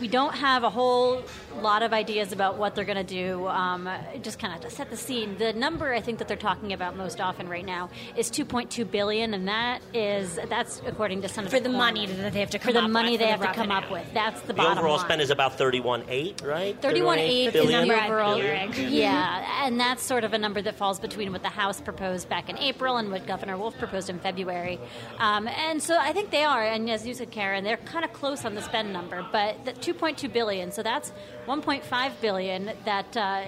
we 0.00 0.08
don't 0.08 0.34
have 0.34 0.64
a 0.64 0.70
whole 0.70 1.22
lot 1.60 1.82
of 1.82 1.92
ideas 1.92 2.32
about 2.32 2.56
what 2.56 2.74
they're 2.74 2.84
going 2.84 2.96
to 2.96 3.04
do. 3.04 3.46
Um, 3.46 3.88
just 4.22 4.38
kind 4.38 4.54
of 4.54 4.60
to 4.62 4.70
set 4.70 4.90
the 4.90 4.96
scene, 4.96 5.36
the 5.38 5.52
number 5.52 5.92
I 5.92 6.00
think 6.00 6.18
that 6.18 6.28
they're 6.28 6.36
talking 6.36 6.72
about 6.72 6.96
most 6.96 7.20
often 7.20 7.48
right 7.48 7.64
now 7.64 7.90
is 8.16 8.30
2.2 8.30 8.90
billion, 8.90 9.34
and 9.34 9.48
that 9.48 9.82
is 9.94 10.38
that's 10.48 10.82
according 10.86 11.22
to 11.22 11.28
Senator 11.28 11.56
for 11.56 11.62
the 11.62 11.68
Corman. 11.68 11.78
money 11.78 12.06
that 12.06 12.32
they 12.32 12.40
have 12.40 12.50
to 12.50 12.58
for 12.58 12.66
come 12.66 12.74
the 12.74 12.80
up 12.80 12.90
money 12.90 13.12
with, 13.12 13.20
they 13.20 13.26
have 13.26 13.40
to 13.40 13.52
come 13.52 13.70
up 13.70 13.90
with. 13.90 14.06
That's 14.12 14.40
the, 14.42 14.54
bottom 14.54 14.56
line. 14.56 14.56
The 14.56 14.62
bottom 14.62 14.78
overall 14.78 14.96
line. 14.96 15.06
spend 15.06 15.22
is 15.22 15.30
about 15.30 15.58
31.8, 15.58 16.44
right? 16.46 16.80
31.8 16.80 17.46
is 17.46 17.52
the 17.52 17.72
number 17.72 17.94
overall. 17.94 18.36
hearing. 18.36 18.72
Yeah, 18.92 19.64
and 19.64 19.78
that's 19.78 20.02
sort 20.02 20.24
of 20.24 20.32
a 20.32 20.38
number 20.38 20.62
that 20.62 20.76
falls 20.76 20.98
between 20.98 21.32
what 21.32 21.42
the 21.42 21.48
House 21.48 21.80
proposed 21.80 22.28
back 22.28 22.48
in 22.48 22.58
April 22.58 22.96
and 22.96 23.10
what 23.10 23.26
Governor 23.26 23.56
Wolf 23.56 23.76
proposed 23.78 24.10
in 24.10 24.18
February. 24.18 24.80
Um, 25.18 25.46
and 25.48 25.82
so 25.82 25.98
I 25.98 26.12
think 26.12 26.30
they 26.30 26.44
are, 26.44 26.64
and 26.64 26.90
as 26.90 27.06
you 27.06 27.14
said, 27.14 27.30
Karen, 27.30 27.64
they're 27.64 27.76
kind 27.76 28.04
of 28.04 28.12
close 28.12 28.44
on 28.44 28.54
the 28.54 28.62
spend 28.62 28.92
number, 28.92 29.26
but 29.42 29.64
the 29.64 29.92
2.2 29.92 30.32
billion. 30.32 30.72
So 30.72 30.82
that's 30.82 31.12
1.5 31.46 32.12
billion 32.20 32.70
that. 32.84 33.16
Uh, 33.16 33.44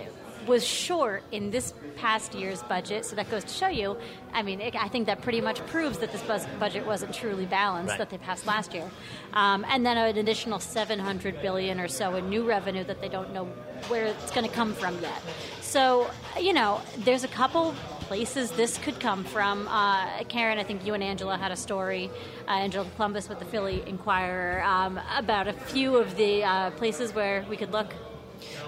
was 0.46 0.62
short 0.62 1.22
in 1.32 1.50
this 1.50 1.72
past 1.96 2.34
year's 2.34 2.62
budget. 2.64 3.06
So 3.06 3.16
that 3.16 3.30
goes 3.30 3.44
to 3.44 3.50
show 3.50 3.68
you. 3.68 3.96
I 4.34 4.42
mean, 4.42 4.60
it, 4.60 4.76
I 4.76 4.88
think 4.88 5.06
that 5.06 5.22
pretty 5.22 5.40
much 5.40 5.64
proves 5.68 5.96
that 5.98 6.12
this 6.12 6.22
buzz, 6.22 6.46
budget 6.60 6.84
wasn't 6.84 7.14
truly 7.14 7.46
balanced 7.46 7.92
Right. 7.92 7.98
that 7.98 8.10
they 8.10 8.18
passed 8.18 8.46
last 8.46 8.74
year. 8.74 8.90
Um, 9.32 9.64
and 9.70 9.86
then 9.86 9.96
an 9.96 10.18
additional 10.18 10.58
700 10.58 11.40
billion 11.40 11.80
or 11.80 11.88
so 11.88 12.16
in 12.16 12.28
new 12.28 12.44
revenue 12.44 12.84
that 12.84 13.00
they 13.00 13.08
don't 13.08 13.32
know 13.32 13.46
where 13.88 14.04
it's 14.04 14.30
going 14.32 14.46
to 14.46 14.52
come 14.54 14.74
from 14.74 15.00
yet. 15.00 15.22
So 15.62 16.10
you 16.38 16.52
know, 16.52 16.80
there's 16.98 17.24
a 17.24 17.28
couple 17.28 17.74
places 18.08 18.50
this 18.52 18.78
could 18.78 19.00
come 19.00 19.24
from. 19.24 19.66
Uh, 19.68 20.22
Karen, 20.28 20.58
I 20.58 20.64
think 20.64 20.84
you 20.86 20.94
and 20.94 21.02
Angela 21.02 21.36
had 21.36 21.52
a 21.52 21.56
story, 21.56 22.10
uh, 22.46 22.50
Angela 22.52 22.86
Couloumbis 22.96 23.28
with 23.28 23.38
the 23.38 23.44
Philly 23.44 23.82
Inquirer, 23.86 24.62
um, 24.62 25.00
about 25.16 25.48
a 25.48 25.52
few 25.52 25.96
of 25.96 26.16
the 26.16 26.44
uh, 26.44 26.70
places 26.72 27.14
where 27.14 27.44
we 27.48 27.56
could 27.56 27.72
look. 27.72 27.92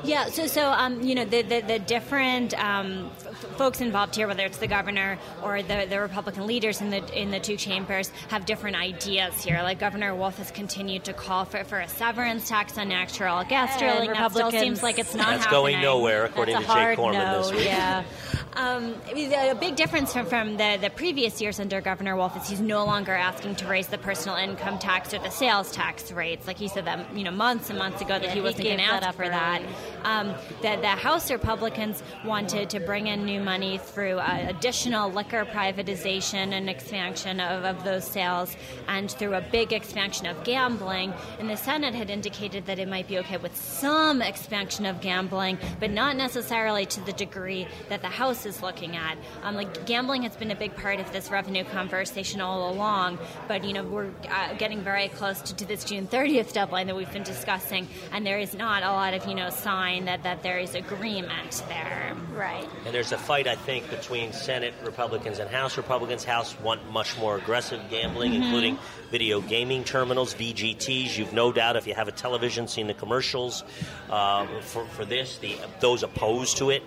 Yeah, 0.04 0.26
so 0.26 0.46
so 0.46 0.70
um, 0.70 1.02
you 1.02 1.14
know 1.14 1.24
the 1.26 1.42
the, 1.42 1.60
the 1.60 1.78
different 1.78 2.54
um, 2.62 3.10
f- 3.18 3.34
folks 3.58 3.82
involved 3.82 4.14
here, 4.16 4.26
whether 4.26 4.44
it's 4.44 4.56
the 4.56 4.66
governor 4.68 5.18
or 5.42 5.60
the, 5.62 5.86
the 5.90 6.00
Republican 6.00 6.46
leaders 6.46 6.80
in 6.80 6.88
the 6.88 7.02
in 7.20 7.30
the 7.30 7.40
two 7.40 7.56
chambers, 7.56 8.10
have 8.28 8.46
different 8.46 8.76
ideas 8.76 9.42
here. 9.44 9.60
Like 9.62 9.78
Governor 9.78 10.14
Wolf 10.14 10.38
has 10.38 10.50
continued 10.50 11.04
to 11.04 11.12
call 11.12 11.44
for, 11.44 11.62
for 11.64 11.78
a 11.80 11.88
severance 11.88 12.48
tax 12.48 12.78
on 12.78 12.88
natural 12.88 13.44
gas 13.44 13.72
And 13.72 13.80
drilling. 13.80 14.10
That 14.12 14.30
still 14.32 14.46
Republicans- 14.46 14.62
seems 14.62 14.82
like 14.82 14.98
it's 14.98 15.14
not 15.14 15.26
That's 15.26 15.44
happening. 15.44 15.62
going 15.74 15.80
nowhere, 15.82 16.24
according 16.24 16.54
That's 16.54 16.66
to 16.66 16.72
a 16.72 16.74
Jake 16.74 16.82
hard 16.82 16.96
Corman 16.96 17.20
no, 17.20 17.42
this 17.42 17.50
week. 17.52 17.64
Yeah. 17.66 18.04
Um, 18.56 18.94
I 19.08 19.12
mean, 19.12 19.28
the- 19.28 19.50
a 19.50 19.54
big 19.54 19.76
difference 19.76 20.14
from, 20.14 20.24
from 20.26 20.56
the, 20.56 20.78
the 20.80 20.88
previous 20.88 21.42
years 21.42 21.60
under 21.60 21.80
Governor 21.82 22.16
Wolf 22.16 22.36
is 22.38 22.48
he's 22.48 22.60
no 22.60 22.86
longer 22.86 23.12
asking 23.12 23.56
to 23.56 23.66
raise 23.66 23.88
the 23.88 23.98
personal 23.98 24.36
income 24.36 24.78
tax 24.78 25.12
or 25.12 25.18
the 25.18 25.28
sales 25.30 25.70
tax 25.70 26.10
rates. 26.10 26.46
Like 26.46 26.56
he 26.56 26.68
said 26.68 26.86
that 26.86 27.14
you 27.14 27.22
know 27.22 27.30
months 27.30 27.68
and 27.68 27.78
months 27.78 28.00
ago 28.00 28.14
that 28.14 28.22
Yeah, 28.24 28.32
he 28.34 28.40
wasn't 28.40 28.64
going 28.64 28.78
to 28.78 28.84
ask 28.84 29.14
for 29.14 29.28
that. 29.28 29.60
Um, 30.06 30.36
the, 30.62 30.78
the 30.80 30.86
House 30.86 31.32
Republicans 31.32 32.00
wanted 32.24 32.70
to 32.70 32.78
bring 32.78 33.08
in 33.08 33.24
new 33.24 33.40
money 33.40 33.78
through 33.78 34.18
uh, 34.18 34.46
additional 34.48 35.10
liquor 35.10 35.44
privatization 35.44 36.52
and 36.52 36.70
expansion 36.70 37.40
of, 37.40 37.64
of 37.64 37.82
those 37.82 38.04
sales, 38.04 38.56
and 38.86 39.10
through 39.10 39.34
a 39.34 39.40
big 39.40 39.72
expansion 39.72 40.26
of 40.26 40.44
gambling. 40.44 41.12
And 41.40 41.50
the 41.50 41.56
Senate 41.56 41.92
had 41.92 42.08
indicated 42.08 42.66
that 42.66 42.78
it 42.78 42.88
might 42.88 43.08
be 43.08 43.18
okay 43.18 43.36
with 43.36 43.56
some 43.56 44.22
expansion 44.22 44.86
of 44.86 45.00
gambling, 45.00 45.58
but 45.80 45.90
not 45.90 46.14
necessarily 46.16 46.86
to 46.86 47.00
the 47.00 47.12
degree 47.12 47.66
that 47.88 48.00
the 48.00 48.06
House 48.06 48.46
is 48.46 48.62
looking 48.62 48.94
at. 48.96 49.18
Um, 49.42 49.56
like 49.56 49.86
gambling 49.86 50.22
has 50.22 50.36
been 50.36 50.52
a 50.52 50.56
big 50.56 50.76
part 50.76 51.00
of 51.00 51.12
this 51.12 51.32
revenue 51.32 51.64
conversation 51.64 52.40
all 52.40 52.70
along, 52.70 53.18
but 53.48 53.64
you 53.64 53.72
know 53.72 53.82
we're 53.82 54.12
uh, 54.28 54.54
getting 54.54 54.82
very 54.82 55.08
close 55.08 55.40
to, 55.40 55.56
to 55.56 55.64
this 55.64 55.82
June 55.82 56.06
30th 56.06 56.52
deadline 56.52 56.86
that 56.86 56.94
we've 56.94 57.12
been 57.12 57.24
discussing, 57.24 57.88
and 58.12 58.24
there 58.24 58.38
is 58.38 58.54
not 58.54 58.84
a 58.84 58.92
lot 58.92 59.12
of 59.12 59.26
you 59.26 59.34
know 59.34 59.50
sign 59.50 59.95
that 60.04 60.22
that 60.22 60.42
there 60.42 60.58
is 60.58 60.74
agreement 60.74 61.64
there. 61.68 62.14
Right. 62.34 62.68
And 62.84 62.94
there's 62.94 63.12
a 63.12 63.18
fight, 63.18 63.48
I 63.48 63.56
think, 63.56 63.88
between 63.90 64.32
Senate 64.32 64.74
Republicans 64.84 65.38
and 65.38 65.50
House 65.50 65.76
Republicans. 65.76 66.22
House 66.24 66.58
want 66.60 66.88
much 66.90 67.18
more 67.18 67.38
aggressive 67.38 67.80
gambling, 67.90 68.32
Mm-hmm. 68.32 68.42
including 68.42 68.78
video 69.10 69.40
gaming 69.40 69.82
terminals, 69.84 70.34
VGTs. 70.34 71.16
You've 71.16 71.32
no 71.32 71.50
doubt, 71.52 71.76
if 71.76 71.86
you 71.86 71.94
have 71.94 72.08
a 72.08 72.12
television, 72.12 72.68
seen 72.68 72.86
the 72.86 72.94
commercials 72.94 73.64
uh, 74.10 74.46
for, 74.60 74.84
for 74.86 75.04
this. 75.04 75.38
The, 75.38 75.56
those 75.80 76.02
opposed 76.02 76.58
to 76.58 76.70
it, 76.70 76.82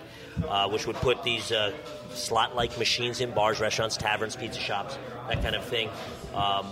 uh, 0.48 0.70
which 0.70 0.86
would 0.86 0.98
put 0.98 1.24
these 1.24 1.52
uh, 1.52 1.74
slot-like 2.12 2.78
machines 2.78 3.22
in 3.22 3.32
bars, 3.32 3.60
restaurants, 3.60 3.98
taverns, 3.98 4.36
pizza 4.36 4.60
shops, 4.60 4.98
that 5.28 5.42
kind 5.42 5.56
of 5.56 5.64
thing. 5.66 5.90
Um, 6.36 6.68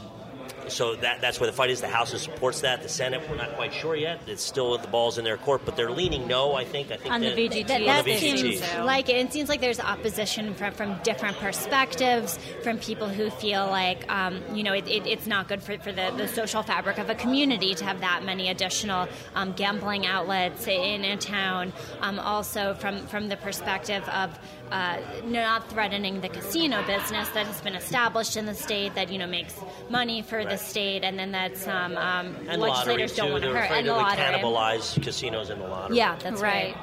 so 0.70 0.96
that 0.98 1.22
that's 1.22 1.40
where 1.40 1.48
the 1.50 1.56
fight 1.56 1.70
is. 1.70 1.82
The 1.82 1.88
House 1.88 2.20
supports 2.22 2.62
that. 2.62 2.82
The 2.84 2.90
Senate, 2.90 3.22
we're 3.30 3.36
not 3.36 3.54
quite 3.56 3.74
sure 3.74 3.96
yet. 3.96 4.20
It's 4.28 4.44
still 4.44 4.78
the 4.78 4.88
ball's 4.88 5.18
in 5.18 5.24
their 5.24 5.38
court, 5.38 5.62
but 5.66 5.76
they're 5.76 5.92
leaning 5.92 6.28
no. 6.28 6.54
I 6.56 6.64
think. 6.66 6.92
I 6.92 6.98
think 6.98 7.14
On 7.14 7.22
the 7.22 7.30
that- 7.30 7.38
VGT. 7.38 7.68
That, 7.68 7.82
On 7.82 7.86
that 7.88 8.06
the 8.06 8.12
VGT. 8.12 8.38
seems 8.38 8.62
like 8.86 9.10
it. 9.10 9.16
It 9.18 9.34
seems 9.34 9.50
like 9.50 9.62
there's 9.62 9.80
opposition 9.80 10.54
from, 10.54 10.74
from 10.74 11.00
different 11.04 11.38
perspectives, 11.38 12.38
from 12.64 12.78
people 12.78 13.08
who 13.10 13.30
feel 13.30 13.66
like, 13.68 14.10
um, 14.12 14.42
you 14.56 14.64
know, 14.64 14.74
it, 14.74 14.88
it, 14.88 15.06
it's 15.06 15.28
not 15.28 15.48
good 15.48 15.62
for, 15.62 15.78
for 15.80 15.92
the, 15.92 16.14
the 16.18 16.28
social 16.28 16.64
fabric 16.64 16.98
of 16.98 17.10
a 17.10 17.16
community 17.16 17.74
to 17.76 17.84
have 17.84 18.00
that 18.02 18.24
many 18.24 18.50
additional 18.50 19.08
um, 19.36 19.54
gambling 19.54 20.06
outlets 20.06 20.68
in 20.68 21.04
a 21.04 21.18
town. 21.18 21.74
Um, 22.02 22.20
also, 22.20 22.74
from, 22.76 23.06
from 23.08 23.30
the 23.30 23.38
perspective 23.38 24.08
of 24.10 24.38
uh, 24.72 24.98
not 25.26 25.70
threatening 25.70 26.22
the 26.22 26.30
casino 26.30 26.86
business 26.86 27.30
that 27.30 27.46
has 27.46 27.62
been 27.62 27.76
established 27.76 28.38
in 28.38 28.46
the 28.46 28.54
state 28.54 28.96
that, 28.96 29.12
you 29.12 29.18
know, 29.18 29.28
makes 29.28 29.56
money 29.90 30.22
for 30.22 30.44
the 30.44 30.58
state, 30.58 31.04
and 31.04 31.18
then 31.18 31.32
that 31.32 31.68
um, 31.68 31.98
um, 31.98 32.36
and 32.48 32.62
lottery 32.62 32.96
legislators 32.96 33.16
don't 33.16 33.32
want 33.32 33.44
to 33.44 33.54
hurt. 33.54 33.72
And 33.72 33.88
the 33.88 33.92
it 33.92 33.96
lottery. 33.96 34.24
cannibalize 34.24 35.02
casinos 35.02 35.50
in 35.50 35.60
the 35.60 35.68
lottery. 35.68 35.98
Yeah, 35.98 36.18
that's 36.22 36.42
right. 36.42 36.76
right. 36.76 36.78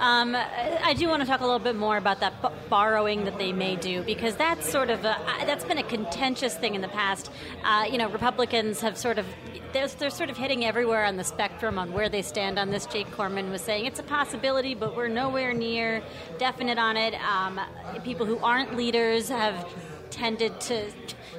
Um, 0.00 0.34
I 0.34 0.94
do 0.94 1.08
want 1.08 1.20
to 1.20 1.28
talk 1.28 1.40
a 1.40 1.44
little 1.44 1.58
bit 1.58 1.76
more 1.76 1.98
about 1.98 2.20
that 2.20 2.40
b- 2.40 2.48
borrowing 2.70 3.26
that 3.26 3.36
they 3.36 3.52
may 3.52 3.76
do 3.76 4.02
because 4.02 4.34
that's 4.34 4.66
sort 4.66 4.88
of 4.88 5.04
a, 5.04 5.14
that's 5.44 5.62
been 5.64 5.76
a 5.76 5.82
contentious 5.82 6.56
thing 6.56 6.74
in 6.74 6.80
the 6.80 6.88
past. 6.88 7.30
Uh, 7.62 7.84
you 7.90 7.98
know, 7.98 8.08
Republicans 8.08 8.80
have 8.80 8.96
sort 8.96 9.18
of 9.18 9.26
they're, 9.74 9.88
they're 9.88 10.08
sort 10.08 10.30
of 10.30 10.38
hitting 10.38 10.64
everywhere 10.64 11.04
on 11.04 11.16
the 11.16 11.22
spectrum 11.22 11.78
on 11.78 11.92
where 11.92 12.08
they 12.08 12.22
stand 12.22 12.58
on 12.58 12.70
this. 12.70 12.86
Jake 12.86 13.10
Corman 13.12 13.50
was 13.50 13.60
saying 13.60 13.84
it's 13.84 14.00
a 14.00 14.02
possibility, 14.02 14.74
but 14.74 14.96
we're 14.96 15.08
nowhere 15.08 15.52
near 15.52 16.02
definite 16.38 16.78
on 16.78 16.96
it. 16.96 17.12
Um, 17.22 17.60
people 18.02 18.24
who 18.24 18.38
aren't 18.38 18.76
leaders 18.78 19.28
have 19.28 19.68
tended 20.10 20.58
to 20.62 20.90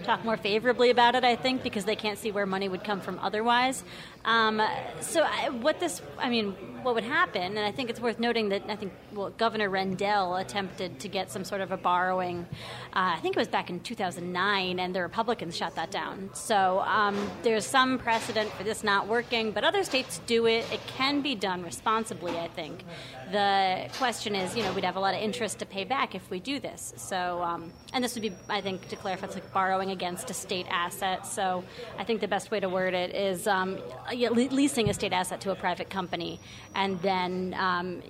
talk 0.04 0.24
more 0.24 0.38
favorably 0.38 0.90
about 0.90 1.16
it, 1.16 1.24
I 1.24 1.36
think, 1.36 1.64
because 1.64 1.86
they 1.86 1.96
can't 1.96 2.18
see 2.18 2.32
where 2.32 2.46
money 2.46 2.70
would 2.70 2.84
come 2.84 3.02
from 3.02 3.20
otherwise. 3.20 3.84
Um, 4.26 4.62
so, 5.00 5.24
I, 5.24 5.50
what 5.50 5.80
this, 5.80 6.02
I 6.18 6.30
mean, 6.30 6.56
what 6.84 6.96
would 6.96 7.04
happen, 7.04 7.42
and 7.42 7.60
I 7.60 7.72
think 7.72 7.90
it's 7.90 8.00
worth 8.00 8.20
noting 8.20 8.50
that 8.50 8.64
I 8.68 8.76
think 8.76 8.94
well, 9.14 9.30
Governor 9.30 9.70
Rendell 9.70 10.36
attempted 10.36 11.00
to 11.02 11.08
get 11.08 11.32
some 11.32 11.44
sort 11.44 11.62
of 11.62 11.72
a 11.72 11.78
borrowing, 11.78 12.48
uh, 12.94 13.14
I 13.16 13.20
think 13.22 13.36
it 13.36 13.40
was 13.40 13.48
back 13.48 13.70
in 13.70 13.80
2009, 13.80 14.80
and 14.80 14.96
the 14.96 15.02
Republicans 15.02 15.56
shot 15.56 15.76
that 15.76 15.92
down. 15.92 16.30
So, 16.34 16.80
um, 16.82 17.30
there's 17.44 17.66
some 17.66 17.98
precedent 17.98 18.52
for 18.52 18.64
this 18.64 18.84
not 18.84 19.08
working, 19.08 19.52
but 19.52 19.64
other 19.64 19.84
states 19.84 20.22
do 20.26 20.46
it. 20.48 20.66
It 20.72 20.80
can 20.88 21.22
be 21.22 21.36
done 21.36 21.64
responsibly, 21.64 22.38
I 22.38 22.48
think. 22.48 22.84
The 23.32 23.90
question 23.98 24.36
is, 24.36 24.56
you 24.58 24.64
know, 24.64 24.74
we'd 24.74 24.84
have 24.84 24.98
a 24.98 25.00
lot 25.00 25.14
of 25.14 25.22
interest 25.22 25.60
to 25.60 25.66
pay 25.66 25.86
back 25.86 26.16
if 26.16 26.30
we 26.30 26.40
do 26.40 26.60
this. 26.60 26.94
So, 26.98 27.42
um, 27.42 27.72
and 27.94 28.04
this 28.04 28.16
would 28.16 28.24
be, 28.24 28.34
I 28.50 28.62
think, 28.62 28.88
to 28.90 28.96
clarify, 28.96 29.28
it's 29.28 29.36
like 29.36 29.54
borrowing 29.54 29.92
against 29.92 30.30
a 30.30 30.34
state 30.34 30.66
asset. 30.70 31.26
So, 31.26 31.64
I 31.98 32.04
think 32.04 32.22
the 32.22 32.28
best 32.28 32.52
way 32.52 32.60
to 32.60 32.70
word 32.70 32.94
it 32.94 33.16
is 33.16 33.48
um, 33.48 33.78
yeah, 34.14 34.30
le- 34.30 34.54
leasing 34.54 34.90
a 34.90 34.94
state 34.94 35.14
asset 35.14 35.42
to 35.42 35.52
a 35.52 35.56
private 35.56 35.90
company, 35.90 36.40
and 36.76 37.02
then 37.02 37.56
um, 37.58 38.02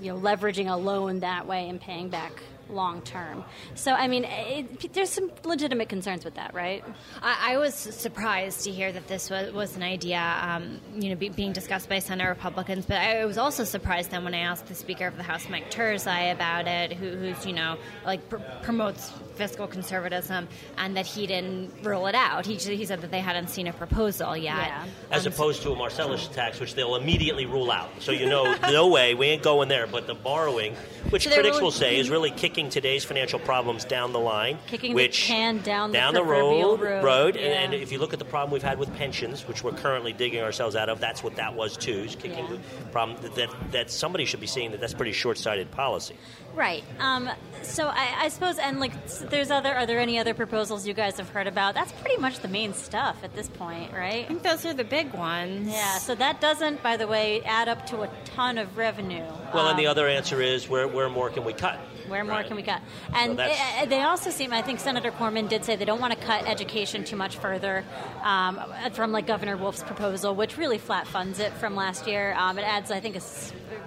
you 0.00 0.12
know 0.12 0.18
leveraging 0.18 0.70
a 0.70 0.76
loan 0.76 1.20
that 1.20 1.46
way 1.46 1.68
and 1.68 1.80
paying 1.80 2.08
back 2.08 2.42
long 2.72 3.02
term. 3.02 3.44
So, 3.74 3.92
I 3.92 4.08
mean, 4.08 4.24
it, 4.24 4.92
there's 4.92 5.10
some 5.10 5.30
legitimate 5.44 5.88
concerns 5.88 6.24
with 6.24 6.34
that, 6.34 6.54
right? 6.54 6.84
I, 7.22 7.54
I 7.54 7.56
was 7.58 7.74
surprised 7.74 8.64
to 8.64 8.70
hear 8.70 8.92
that 8.92 9.08
this 9.08 9.30
was, 9.30 9.52
was 9.52 9.76
an 9.76 9.82
idea, 9.82 10.20
um, 10.20 10.80
you 10.94 11.10
know, 11.10 11.16
be, 11.16 11.28
being 11.28 11.52
discussed 11.52 11.88
by 11.88 11.98
Senate 11.98 12.28
Republicans. 12.28 12.86
But 12.86 12.98
I 12.98 13.24
was 13.24 13.38
also 13.38 13.64
surprised 13.64 14.10
then 14.10 14.24
when 14.24 14.34
I 14.34 14.40
asked 14.40 14.66
the 14.66 14.74
Speaker 14.74 15.06
of 15.06 15.16
the 15.16 15.22
House, 15.22 15.48
Mike 15.48 15.70
Turzai, 15.70 16.32
about 16.32 16.66
it, 16.66 16.92
who, 16.92 17.10
who's 17.10 17.44
you 17.44 17.52
know 17.52 17.76
like 18.04 18.28
pr- 18.28 18.38
promotes 18.62 19.12
fiscal 19.40 19.66
conservatism, 19.66 20.46
and 20.76 20.94
that 20.98 21.06
he 21.06 21.26
didn't 21.26 21.72
rule 21.82 22.06
it 22.06 22.14
out. 22.14 22.44
He 22.44 22.56
he 22.56 22.84
said 22.84 23.00
that 23.00 23.10
they 23.10 23.20
hadn't 23.20 23.48
seen 23.48 23.66
a 23.68 23.72
proposal 23.72 24.36
yet. 24.36 24.56
Yeah. 24.56 24.84
As 25.10 25.26
Um, 25.26 25.32
opposed 25.32 25.62
to 25.62 25.72
a 25.72 25.76
Marcellus 25.76 26.26
tax, 26.28 26.60
which 26.60 26.74
they'll 26.74 26.96
immediately 26.96 27.46
rule 27.46 27.70
out. 27.70 27.88
So 28.00 28.12
you 28.12 28.28
know, 28.28 28.54
no 28.64 28.88
way, 28.88 29.14
we 29.14 29.28
ain't 29.28 29.42
going 29.42 29.68
there. 29.70 29.86
But 29.86 30.06
the 30.06 30.14
borrowing, 30.14 30.74
which 31.08 31.24
So 31.24 31.32
critics 31.32 31.58
will 31.58 31.70
say 31.70 31.98
is 31.98 32.10
really 32.16 32.30
kicking 32.30 32.68
today's 32.68 33.02
financial 33.02 33.38
problems 33.38 33.86
down 33.86 34.12
the 34.12 34.20
line. 34.20 34.58
Kicking 34.66 34.90
the 34.90 34.96
which, 35.02 35.24
can 35.24 35.62
down 35.62 35.90
the 35.90 35.96
down 35.98 36.12
the 36.12 36.20
proverbial 36.20 36.76
road. 36.76 36.80
road. 36.82 37.02
road. 37.04 37.36
Yeah. 37.36 37.42
And, 37.46 37.72
and 37.72 37.82
if 37.82 37.92
you 37.92 37.98
look 37.98 38.12
at 38.12 38.18
the 38.18 38.26
problem 38.26 38.52
we've 38.52 38.62
had 38.62 38.78
with 38.78 38.94
pensions, 38.96 39.48
which 39.48 39.64
we're 39.64 39.72
currently 39.72 40.12
digging 40.12 40.42
ourselves 40.42 40.76
out 40.76 40.90
of, 40.90 41.00
that's 41.00 41.22
what 41.24 41.36
that 41.36 41.54
was 41.54 41.78
too. 41.78 42.00
Is 42.04 42.14
kicking 42.14 42.44
Yeah. 42.44 42.56
the 42.84 42.90
problem 42.92 43.16
that, 43.22 43.34
that 43.36 43.50
that 43.72 43.90
somebody 43.90 44.26
should 44.26 44.40
be 44.40 44.46
seeing 44.46 44.70
that 44.72 44.80
that's 44.82 44.92
pretty 44.94 45.12
short-sighted 45.12 45.70
policy. 45.70 46.16
Right. 46.54 46.82
Um, 46.98 47.30
so 47.62 47.86
I, 47.86 48.24
I 48.24 48.28
suppose, 48.28 48.58
and 48.58 48.80
like, 48.80 48.92
s- 49.04 49.24
there's 49.30 49.50
other. 49.50 49.74
Are 49.74 49.86
there 49.86 49.98
any 50.00 50.18
other 50.18 50.34
proposals 50.34 50.86
you 50.86 50.94
guys 50.94 51.16
have 51.18 51.28
heard 51.30 51.46
about? 51.46 51.74
That's 51.74 51.92
pretty 51.92 52.20
much 52.20 52.40
the 52.40 52.48
main 52.48 52.74
stuff 52.74 53.16
at 53.22 53.34
this 53.34 53.48
point, 53.48 53.92
right? 53.92 54.24
I 54.24 54.28
think 54.28 54.42
those 54.42 54.64
are 54.66 54.74
the 54.74 54.84
big 54.84 55.12
ones. 55.14 55.68
Yeah. 55.68 55.98
So 55.98 56.14
that 56.16 56.40
doesn't, 56.40 56.82
by 56.82 56.96
the 56.96 57.06
way, 57.06 57.42
add 57.44 57.68
up 57.68 57.86
to 57.86 58.02
a 58.02 58.10
ton 58.24 58.58
of 58.58 58.76
revenue. 58.76 59.24
Well, 59.54 59.68
and 59.68 59.78
the 59.78 59.86
Um, 59.86 59.90
other 59.92 60.08
answer 60.08 60.40
is 60.42 60.68
where 60.68 60.86
where 60.88 61.08
more 61.08 61.30
can 61.30 61.44
we 61.44 61.52
cut? 61.52 61.78
Where 62.08 62.24
more 62.24 62.34
Right. 62.36 62.46
can 62.46 62.56
we 62.56 62.62
cut? 62.64 62.80
And 63.14 63.38
that's- 63.38 63.82
uh, 63.82 63.86
they 63.86 64.02
also 64.02 64.30
seem, 64.30 64.52
I 64.52 64.62
think 64.62 64.80
Senator 64.80 65.12
Corman 65.12 65.46
did 65.46 65.64
say 65.64 65.76
they 65.76 65.84
don't 65.84 66.00
want 66.00 66.12
to 66.12 66.18
cut 66.18 66.44
education 66.48 67.04
too 67.04 67.14
much 67.14 67.36
further 67.36 67.84
um, 68.24 68.60
from 68.94 69.12
like 69.12 69.26
Governor 69.28 69.56
Wolf's 69.56 69.84
proposal, 69.84 70.34
which 70.34 70.56
really 70.56 70.78
flat 70.78 71.06
funds 71.06 71.38
it 71.38 71.52
from 71.54 71.76
last 71.76 72.08
year. 72.08 72.34
Um, 72.36 72.58
it 72.58 72.62
adds, 72.62 72.90
I 72.90 72.98
think, 72.98 73.14
a 73.16 73.20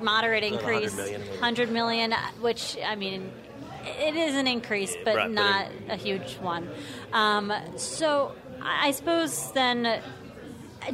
moderate 0.01 0.43
increase, 0.45 0.95
100 0.95 1.09
million, 1.11 1.21
100 1.41 1.71
million, 1.71 2.13
which, 2.39 2.77
I 2.85 2.95
mean, 2.95 3.29
it 3.85 4.15
is 4.15 4.35
an 4.35 4.47
increase, 4.47 4.95
but 5.03 5.15
Right, 5.15 5.23
but 5.27 5.31
not 5.31 5.65
it- 5.65 5.71
a 5.89 5.95
huge 5.95 6.35
one. 6.37 6.69
Um, 7.11 7.51
so 7.77 8.33
I 8.61 8.87
I 8.87 8.91
suppose 8.91 9.51
then, 9.51 9.85
uh, 9.85 10.01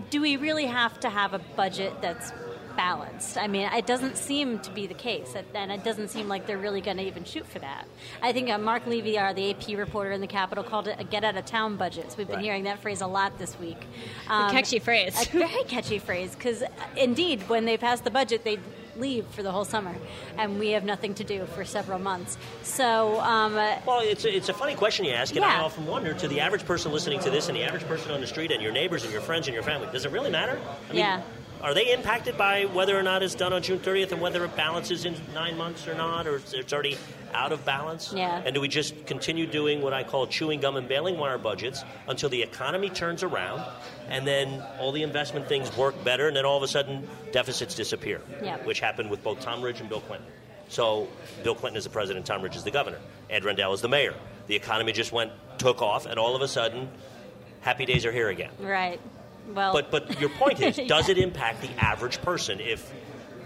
do 0.10 0.22
we 0.22 0.38
really 0.38 0.66
have 0.66 1.00
to 1.02 1.10
have 1.10 1.34
a 1.34 1.40
budget 1.40 1.94
that's 2.02 2.32
balanced. 2.76 3.38
I 3.38 3.48
mean, 3.48 3.68
it 3.74 3.86
doesn't 3.86 4.16
seem 4.16 4.60
to 4.60 4.72
be 4.72 4.88
the 4.88 4.94
case, 4.94 5.36
and 5.54 5.70
it 5.70 5.84
doesn't 5.84 6.08
seem 6.10 6.30
like 6.30 6.48
they're 6.48 6.58
really 6.58 6.80
going 6.80 6.96
to 6.96 7.04
even 7.04 7.26
shoot 7.26 7.46
for 7.46 7.60
that. 7.60 7.86
I 8.22 8.32
think 8.32 8.50
uh, 8.50 8.58
Marc 8.58 8.88
Levy, 8.88 9.20
our 9.20 9.34
the 9.34 9.50
AP 9.52 9.78
reporter 9.78 10.12
in 10.12 10.22
the 10.22 10.28
Capitol, 10.28 10.64
called 10.64 10.88
it 10.88 10.96
a 10.98 11.04
"get 11.04 11.26
out 11.26 11.36
of 11.36 11.46
town" 11.46 11.76
budget. 11.76 12.10
So 12.12 12.18
we've 12.20 12.28
been 12.28 12.38
Right. 12.38 12.46
hearing 12.46 12.64
that 12.64 12.80
phrase 12.80 13.02
a 13.02 13.08
lot 13.08 13.38
this 13.38 13.60
week. 13.60 13.82
A 14.30 14.50
catchy 14.50 14.80
phrase. 14.80 15.28
A 15.34 15.40
very 15.40 15.64
catchy 15.66 16.00
phrase 16.00 16.36
because, 16.36 16.64
indeed, 16.96 17.50
when 17.50 17.66
they 17.66 17.76
pass 17.76 18.00
the 18.00 18.12
budget, 18.12 18.46
they 18.46 18.60
leave 19.00 19.26
for 19.28 19.44
the 19.44 19.52
whole 19.52 19.66
summer, 19.66 19.96
and 20.38 20.60
we 20.60 20.70
have 20.72 20.84
nothing 20.84 21.14
to 21.16 21.24
do 21.24 21.46
for 21.46 21.66
several 21.66 22.00
months. 22.00 22.38
So, 22.64 23.20
um, 23.22 23.56
Well, 23.56 24.02
it's 24.02 24.26
a, 24.26 24.36
it's 24.36 24.50
a 24.50 24.54
funny 24.54 24.76
question 24.76 25.06
you 25.06 25.12
ask, 25.12 25.36
and 25.36 25.44
I 25.44 25.56
Yeah. 25.58 25.64
often 25.64 25.86
wonder 25.86 26.14
to 26.14 26.28
the 26.28 26.40
average 26.42 26.66
person 26.66 26.92
listening 26.92 27.20
to 27.22 27.30
this, 27.30 27.48
and 27.48 27.58
the 27.58 27.64
average 27.64 27.84
person 27.88 28.12
on 28.12 28.22
the 28.22 28.28
street, 28.28 28.52
and 28.52 28.62
your 28.62 28.72
neighbors, 28.72 29.04
and 29.04 29.12
your 29.12 29.22
friends, 29.22 29.48
and 29.48 29.54
your 29.54 29.64
family, 29.64 29.88
does 29.92 30.06
it 30.06 30.12
really 30.12 30.30
matter? 30.30 30.60
I 30.90 30.94
mean, 30.94 31.00
Yeah. 31.00 31.22
Are 31.62 31.74
they 31.74 31.92
impacted 31.92 32.38
by 32.38 32.64
whether 32.66 32.98
or 32.98 33.04
not 33.04 33.22
it's 33.22 33.36
done 33.36 33.52
on 33.52 33.62
June 33.62 33.80
30th, 33.80 34.14
and 34.14 34.22
whether 34.22 34.44
it 34.46 34.56
balances 34.56 35.04
in 35.04 35.14
nine 35.34 35.58
months 35.58 35.88
or 35.88 35.94
not, 35.94 36.26
or 36.26 36.38
it's- 36.38 36.72
already 36.72 36.98
out 37.34 37.52
of 37.52 37.66
balance? 37.66 38.14
Yeah. 38.16 38.42
And 38.46 38.56
do 38.56 38.62
we 38.62 38.70
just 38.70 39.06
continue 39.06 39.46
doing 39.46 39.82
what 39.82 39.92
I 39.94 40.04
call 40.04 40.26
chewing 40.28 40.62
gum 40.62 40.78
and 40.78 40.88
bailing 40.88 41.18
wire 41.18 41.38
budgets 41.38 41.84
until 42.08 42.30
the 42.30 42.42
economy 42.44 42.90
turns 42.90 43.24
around, 43.24 43.62
and 44.08 44.26
then 44.26 44.64
all 44.80 44.92
the 44.94 45.04
investment 45.04 45.48
things 45.50 45.76
work 45.76 46.02
better, 46.04 46.28
and 46.28 46.36
then 46.38 46.46
all 46.46 46.56
of 46.58 46.64
a 46.64 46.68
sudden 46.68 47.08
deficits 47.34 47.76
disappear? 47.76 48.22
Yeah. 48.42 48.58
Which 48.64 48.80
happened 48.80 49.10
with 49.10 49.22
both 49.24 49.42
Tom 49.42 49.62
Ridge 49.62 49.82
and 49.82 49.90
Bill 49.90 50.02
Clinton. 50.02 50.28
So 50.70 51.08
Bill 51.44 51.56
Clinton 51.56 51.78
is 51.78 51.84
the 51.84 51.90
president, 51.90 52.26
Tom 52.26 52.42
Ridge 52.42 52.56
is 52.56 52.64
the 52.64 52.72
governor, 52.72 53.00
Ed 53.30 53.44
Rendell 53.44 53.74
is 53.74 53.82
the 53.82 53.90
mayor. 53.90 54.14
The 54.48 54.56
economy 54.56 54.94
just 54.94 55.12
went 55.12 55.32
took 55.58 55.82
off, 55.82 56.06
and 56.06 56.18
all 56.18 56.36
of 56.38 56.42
a 56.42 56.48
sudden, 56.48 56.88
happy 57.62 57.86
days 57.86 58.06
are 58.06 58.12
here 58.14 58.30
again. 58.30 58.52
right. 58.60 59.00
Well, 59.54 59.74
But 59.74 59.92
but 59.92 60.20
your 60.20 60.30
point 60.30 60.62
is, 60.62 60.78
Yeah. 60.80 60.88
does 60.88 61.10
it 61.10 61.18
impact 61.18 61.62
the 61.62 61.70
average 61.78 62.22
person 62.22 62.60
if 62.60 62.92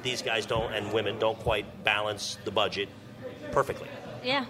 these 0.03 0.21
guys 0.21 0.45
don't 0.45 0.73
and 0.73 0.91
women 0.93 1.17
don't 1.19 1.39
quite 1.39 1.65
balance 1.83 2.37
the 2.45 2.51
budget 2.51 2.89
perfectly? 3.51 3.87
yeah. 4.23 4.45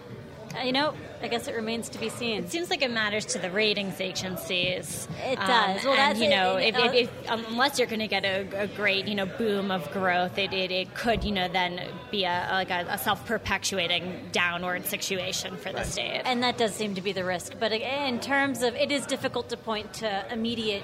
Uh, 0.56 0.62
You 0.64 0.72
know, 0.72 0.94
I 1.24 1.30
guess 1.30 1.48
it 1.48 1.56
remains 1.56 1.90
to 1.90 1.98
be 2.00 2.10
seen. 2.10 2.44
It 2.44 2.52
seems 2.52 2.70
like 2.70 2.84
it 2.84 2.92
matters 2.92 3.26
to 3.34 3.40
the 3.40 3.50
ratings 3.50 4.00
agencies. 4.00 5.08
It 5.26 5.40
Um, 5.40 5.48
does. 5.48 5.84
Well, 5.84 5.94
and, 5.94 6.00
that's 6.00 6.20
you 6.20 6.30
know, 6.30 6.58
It- 6.58 6.76
if, 6.76 6.94
if, 6.94 6.94
if, 6.94 7.10
unless 7.50 7.80
you're 7.80 7.88
going 7.88 8.02
to 8.02 8.08
get 8.08 8.24
a, 8.24 8.46
a 8.64 8.68
great, 8.68 9.08
you 9.08 9.16
know, 9.16 9.26
boom 9.26 9.72
of 9.72 9.90
growth, 9.92 10.38
it, 10.38 10.54
it, 10.54 10.70
it 10.72 10.94
could, 10.94 11.24
you 11.24 11.32
know, 11.32 11.48
then 11.48 11.82
be 12.12 12.26
a 12.26 12.50
like 12.52 12.70
a, 12.70 12.86
a 12.88 12.98
self-perpetuating 13.00 14.30
downward 14.32 14.86
situation 14.86 15.58
for 15.58 15.72
the 15.72 15.84
state. 15.84 16.22
And 16.26 16.44
that 16.44 16.58
does 16.58 16.74
seem 16.76 16.94
to 16.96 17.02
be 17.02 17.14
the 17.14 17.24
risk. 17.26 17.54
But 17.60 17.72
in 17.72 18.20
terms 18.20 18.62
of, 18.62 18.76
it 18.76 18.92
is 18.92 19.06
difficult 19.08 19.50
to 19.50 19.58
point 19.58 19.92
to 19.96 20.26
immediate 20.32 20.84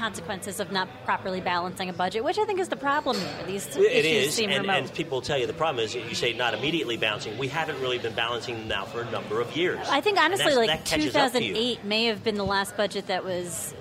consequences 0.00 0.60
of 0.60 0.72
not 0.72 0.88
properly 1.04 1.42
balancing 1.42 1.90
a 1.90 1.92
budget, 1.92 2.24
which 2.24 2.38
I 2.38 2.44
think 2.46 2.58
is 2.58 2.68
the 2.70 2.76
problem 2.76 3.16
here. 3.16 3.46
These 3.46 3.66
It 3.76 4.04
issues 4.04 4.28
is, 4.28 4.34
seem 4.34 4.50
and, 4.50 4.62
remote. 4.62 4.76
and 4.78 4.94
people 4.94 5.20
tell 5.20 5.36
you 5.36 5.46
the 5.46 5.52
problem 5.52 5.84
is 5.84 5.94
you 5.94 6.14
say 6.14 6.32
not 6.32 6.54
immediately 6.54 6.96
balancing. 6.96 7.36
We 7.36 7.48
haven't 7.48 7.78
really 7.80 7.98
been 7.98 8.14
balancing 8.14 8.54
them 8.56 8.68
now 8.68 8.86
for 8.86 9.02
a 9.02 9.10
number 9.10 9.40
of 9.42 9.54
years. 9.54 9.86
I 9.90 10.00
think 10.00 10.18
honestly, 10.18 10.54
like 10.54 10.68
that 10.68 10.84
catches 10.86 11.14
up 11.14 11.32
to 11.32 11.44
you. 11.44 11.52
2008 11.52 11.84
may 11.84 12.06
have 12.06 12.24
been 12.24 12.36
the 12.36 12.44
last 12.46 12.76
budget 12.78 13.08
that 13.08 13.24
was 13.24 13.74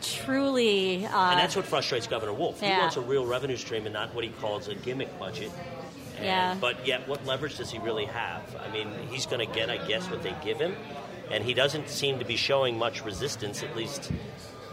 truly. 0.00 1.04
Uh, 1.06 1.30
And 1.32 1.38
that's 1.40 1.54
what 1.56 1.66
frustrates 1.66 2.06
Governor 2.06 2.32
Wolf. 2.32 2.60
He 2.60 2.68
wants 2.70 2.96
a 2.96 3.00
real 3.02 3.26
revenue 3.26 3.56
stream 3.56 3.84
and 3.84 3.92
not 3.92 4.14
what 4.14 4.24
he 4.24 4.30
calls 4.30 4.68
a 4.68 4.74
gimmick 4.74 5.18
budget. 5.18 5.50
And- 6.16 6.24
Yeah. 6.24 6.54
But 6.58 6.86
yet, 6.86 7.06
what 7.06 7.26
leverage 7.26 7.58
does 7.58 7.70
he 7.70 7.78
really 7.78 8.06
have? 8.06 8.42
I 8.64 8.72
mean, 8.72 8.88
he's 9.10 9.26
going 9.26 9.46
to 9.46 9.52
get, 9.54 9.68
I 9.68 9.76
guess, 9.76 10.08
what 10.10 10.22
they 10.22 10.34
give 10.42 10.58
him, 10.58 10.74
and 11.30 11.44
he 11.44 11.52
doesn't 11.52 11.90
seem 11.90 12.18
to 12.18 12.24
be 12.24 12.36
showing 12.36 12.78
much 12.78 13.04
resistance, 13.04 13.62
at 13.62 13.76
least 13.76 14.10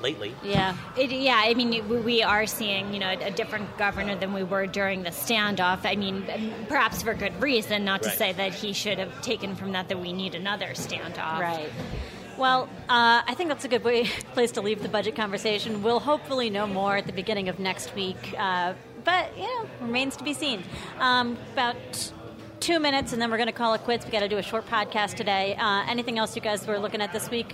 lately. 0.04 0.36
yeah. 0.44 0.76
It, 0.98 1.12
yeah, 1.12 1.42
I 1.44 1.54
mean, 1.56 1.88
we- 1.90 1.98
we 1.98 2.22
are 2.24 2.46
seeing, 2.46 2.94
you 2.94 3.00
know, 3.00 3.10
a 3.10 3.32
different 3.32 3.76
governor 3.78 4.16
than 4.16 4.34
we 4.34 4.44
were 4.44 4.68
during 4.68 5.02
the 5.04 5.10
standoff. 5.10 5.80
I 5.86 5.96
mean, 5.96 6.26
perhaps 6.68 7.02
for 7.02 7.14
good 7.14 7.42
reason, 7.42 7.86
not 7.86 8.04
to 8.04 8.10
Right. 8.10 8.18
say 8.18 8.34
that 8.34 8.54
he 8.54 8.74
should 8.74 9.00
have 9.00 9.22
taken 9.22 9.56
from 9.56 9.72
that 9.72 9.88
that 9.90 10.00
we 10.00 10.12
need 10.14 10.36
another 10.36 10.68
standoff. 10.74 11.40
Right. 11.40 11.72
Well, 12.38 12.64
uh, 12.90 13.22
I 13.28 13.34
think 13.36 13.50
that's 13.50 13.64
a 13.64 13.68
good 13.68 13.84
way, 13.84 14.04
place 14.34 14.52
to 14.54 14.62
leave 14.62 14.84
the 14.84 14.90
budget 14.90 15.16
conversation. 15.16 15.82
We'll 15.84 16.00
hopefully 16.02 16.50
know 16.50 16.68
more 16.68 16.98
at 16.98 17.06
the 17.08 17.14
beginning 17.14 17.48
of 17.48 17.58
next 17.60 17.96
week, 17.96 18.36
uh, 18.38 18.74
but 19.04 19.38
you 19.38 19.44
know, 19.44 19.70
remains 19.82 20.16
to 20.18 20.24
be 20.24 20.34
seen. 20.34 20.64
Um, 21.00 21.38
about 21.54 21.76
two 22.60 22.80
minutes, 22.80 23.14
and 23.14 23.22
then 23.22 23.30
we're 23.30 23.38
going 23.38 23.48
to 23.48 23.54
call 23.54 23.74
it 23.76 23.82
quits. 23.82 24.06
We 24.06 24.12
got 24.12 24.22
to 24.22 24.28
do 24.30 24.38
a 24.38 24.42
short 24.44 24.66
podcast 24.68 25.16
today. 25.16 25.56
Uh, 25.56 25.84
anything 25.88 26.18
else 26.18 26.36
you 26.36 26.42
guys 26.42 26.66
were 26.66 26.80
looking 26.80 27.02
at 27.02 27.12
this 27.14 27.30
week? 27.30 27.54